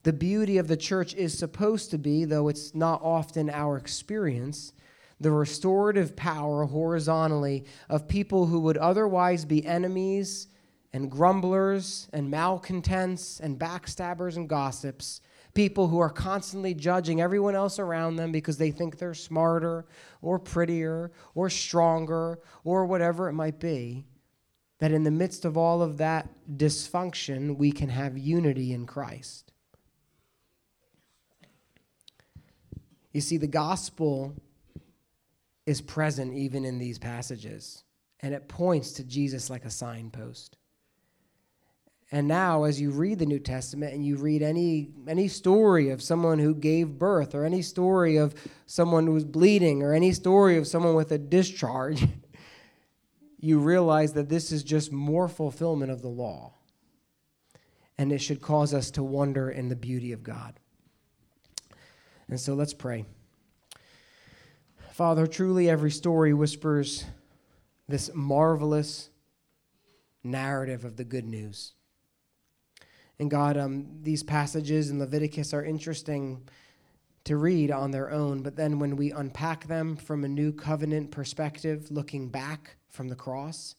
The 0.04 0.12
beauty 0.12 0.58
of 0.58 0.68
the 0.68 0.76
church 0.76 1.14
is 1.14 1.38
supposed 1.38 1.92
to 1.92 1.98
be, 1.98 2.26
though 2.26 2.50
it's 2.50 2.76
not 2.76 3.02
often 3.02 3.50
our 3.50 3.78
experience, 3.78 4.74
the 5.20 5.32
restorative 5.32 6.16
power 6.16 6.66
horizontally 6.66 7.66
of 7.90 8.08
people 8.08 8.46
who 8.46 8.60
would 8.60 8.78
otherwise 8.78 9.46
be 9.46 9.66
enemies 9.66 10.48
and 10.94 11.12
grumblers 11.12 12.08
and 12.14 12.30
malcontents 12.30 13.40
and 13.40 13.60
backstabbers 13.60 14.36
and 14.36 14.48
gossips, 14.48 15.22
people 15.54 15.88
who 15.88 16.00
are 16.00 16.10
constantly 16.10 16.74
judging 16.74 17.20
everyone 17.20 17.56
else 17.56 17.80
around 17.80 18.16
them 18.16 18.32
because 18.32 18.58
they 18.58 18.72
think 18.72 18.98
they're 18.98 19.14
smarter 19.14 19.86
or 20.22 20.38
prettier 20.38 21.12
or 21.34 21.50
stronger 21.50 22.40
or 22.64 22.86
whatever 22.86 23.28
it 23.28 23.34
might 23.34 23.60
be. 23.60 24.06
That 24.80 24.92
in 24.92 25.04
the 25.04 25.12
midst 25.12 25.44
of 25.44 25.58
all 25.58 25.82
of 25.82 25.98
that 25.98 26.30
dysfunction, 26.56 27.58
we 27.58 27.72
can 27.72 27.90
have 27.90 28.16
unity 28.16 28.72
in 28.72 28.86
Christ. 28.86 29.52
You 33.12 33.22
see, 33.22 33.38
the 33.38 33.48
gospel 33.48 34.36
is 35.68 35.82
present 35.82 36.34
even 36.34 36.64
in 36.66 36.80
these 36.80 36.98
passages, 36.98 37.84
and 38.22 38.34
it 38.34 38.48
points 38.48 38.94
to 38.94 39.04
Jesus 39.04 39.50
like 39.50 39.66
a 39.66 39.70
signpost. 39.70 40.58
And 42.10 42.26
now, 42.26 42.64
as 42.64 42.80
you 42.80 42.92
read 42.92 43.20
the 43.20 43.26
New 43.26 43.40
Testament 43.40 43.94
and 43.94 44.06
you 44.06 44.16
read 44.16 44.42
any, 44.42 44.92
any 45.10 45.28
story 45.28 45.90
of 45.90 46.02
someone 46.02 46.40
who 46.40 46.56
gave 46.56 46.98
birth, 46.98 47.36
or 47.36 47.44
any 47.44 47.62
story 47.62 48.16
of 48.16 48.34
someone 48.66 49.06
who 49.06 49.12
was 49.12 49.26
bleeding, 49.26 49.84
or 49.84 49.94
any 49.94 50.14
story 50.14 50.56
of 50.56 50.68
someone 50.68 50.96
with 50.96 51.12
a 51.12 51.18
discharge, 51.18 52.08
you 53.40 53.60
realize 53.60 54.14
that 54.14 54.30
this 54.30 54.54
is 54.54 54.64
just 54.64 54.94
more 54.94 55.28
fulfillment 55.28 55.92
of 55.92 56.02
the 56.02 56.08
law. 56.08 56.54
And 57.98 58.14
it 58.14 58.20
should 58.20 58.42
cause 58.42 58.74
us 58.74 58.90
to 58.92 59.04
wonder 59.04 59.50
in 59.50 59.68
the 59.68 59.76
beauty 59.76 60.14
of 60.14 60.24
God. 60.24 60.62
And 62.30 62.40
so 62.40 62.54
let's 62.54 62.74
pray. 62.74 63.06
Father, 64.98 65.28
truly 65.28 65.70
every 65.70 65.92
story 65.92 66.34
whispers 66.34 67.06
this 67.88 68.10
marvelous 68.16 69.12
narrative 70.24 70.86
of 70.86 70.98
the 70.98 71.04
good 71.04 71.24
news. 71.24 71.74
And 73.20 73.30
God, 73.30 73.58
um, 73.58 74.00
these 74.02 74.24
passages 74.24 74.90
in 74.90 74.98
Leviticus 74.98 75.54
are 75.54 75.64
interesting 75.64 76.50
to 77.26 77.38
read 77.38 77.70
on 77.70 77.92
their 77.92 78.10
own, 78.10 78.42
but 78.42 78.56
then 78.56 78.80
when 78.80 78.96
we 78.96 79.12
unpack 79.12 79.68
them 79.68 79.98
from 79.98 80.24
a 80.24 80.28
new 80.28 80.52
covenant 80.52 81.12
perspective, 81.12 81.92
looking 81.92 82.30
back 82.30 82.78
from 82.90 83.08
the 83.08 83.16
cross, 83.16 83.76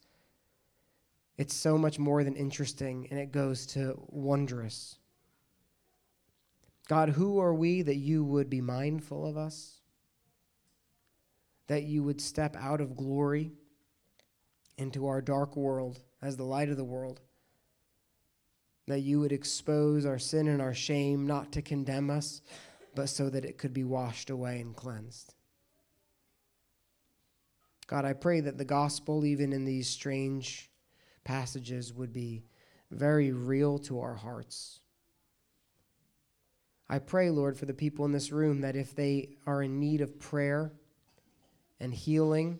it's 1.36 1.52
so 1.52 1.76
much 1.76 1.98
more 1.98 2.22
than 2.22 2.36
interesting 2.36 3.08
and 3.10 3.18
it 3.18 3.32
goes 3.32 3.66
to 3.66 4.00
wondrous. 4.06 5.00
God, 6.86 7.08
who 7.08 7.40
are 7.40 7.54
we 7.54 7.82
that 7.82 7.96
you 7.96 8.22
would 8.22 8.48
be 8.48 8.60
mindful 8.60 9.26
of 9.26 9.36
us? 9.36 9.77
That 11.68 11.84
you 11.84 12.02
would 12.02 12.20
step 12.20 12.56
out 12.56 12.80
of 12.80 12.96
glory 12.96 13.52
into 14.76 15.06
our 15.06 15.20
dark 15.20 15.56
world 15.56 16.00
as 16.20 16.36
the 16.36 16.44
light 16.44 16.68
of 16.68 16.76
the 16.76 16.84
world? 16.84 17.20
That 18.86 19.00
you 19.00 19.20
would 19.20 19.32
expose 19.32 20.06
our 20.06 20.18
sin 20.18 20.48
and 20.48 20.62
our 20.62 20.74
shame, 20.74 21.26
not 21.26 21.52
to 21.52 21.62
condemn 21.62 22.10
us, 22.10 22.40
but 22.94 23.08
so 23.08 23.28
that 23.30 23.44
it 23.44 23.58
could 23.58 23.72
be 23.72 23.84
washed 23.84 24.30
away 24.30 24.60
and 24.60 24.74
cleansed. 24.74 25.34
God, 27.86 28.04
I 28.04 28.12
pray 28.12 28.40
that 28.40 28.58
the 28.58 28.64
gospel, 28.64 29.24
even 29.24 29.52
in 29.52 29.64
these 29.64 29.88
strange 29.88 30.70
passages, 31.24 31.92
would 31.92 32.12
be 32.12 32.44
very 32.90 33.32
real 33.32 33.78
to 33.80 34.00
our 34.00 34.14
hearts. 34.14 34.80
I 36.88 36.98
pray, 36.98 37.30
Lord, 37.30 37.58
for 37.58 37.66
the 37.66 37.74
people 37.74 38.04
in 38.04 38.12
this 38.12 38.32
room 38.32 38.62
that 38.62 38.76
if 38.76 38.94
they 38.94 39.36
are 39.46 39.62
in 39.62 39.78
need 39.78 40.00
of 40.00 40.18
prayer 40.18 40.72
and 41.80 41.92
healing, 41.94 42.58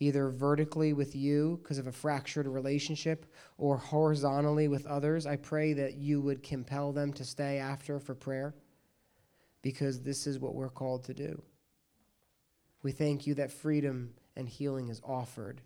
either 0.00 0.30
vertically 0.30 0.92
with 0.92 1.14
you 1.14 1.60
because 1.62 1.78
of 1.78 1.86
a 1.86 1.92
fractured 1.92 2.46
relationship 2.46 3.26
or 3.58 3.76
horizontally 3.76 4.68
with 4.68 4.86
others, 4.86 5.26
I 5.26 5.36
pray 5.36 5.72
that 5.74 5.94
you 5.94 6.20
would 6.20 6.42
compel 6.42 6.92
them 6.92 7.12
to 7.14 7.24
stay 7.24 7.58
after 7.58 7.98
for 7.98 8.14
prayer 8.14 8.54
because 9.62 10.00
this 10.00 10.26
is 10.26 10.38
what 10.38 10.54
we're 10.54 10.68
called 10.68 11.04
to 11.04 11.14
do. 11.14 11.40
We 12.82 12.90
thank 12.90 13.26
you 13.26 13.34
that 13.34 13.52
freedom 13.52 14.14
and 14.36 14.48
healing 14.48 14.88
is 14.88 15.00
offered 15.04 15.60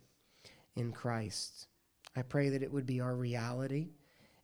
in 0.75 0.91
Christ. 0.91 1.67
I 2.15 2.21
pray 2.21 2.49
that 2.49 2.63
it 2.63 2.71
would 2.71 2.85
be 2.85 3.01
our 3.01 3.15
reality 3.15 3.89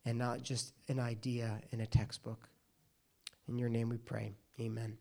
and 0.05 0.17
not 0.17 0.41
just 0.41 0.73
an 0.87 0.99
idea 0.99 1.61
in 1.71 1.81
a 1.81 1.87
textbook. 1.87 2.49
In 3.47 3.57
your 3.57 3.69
name 3.69 3.89
we 3.89 3.97
pray. 3.97 4.33
Amen. 4.59 4.97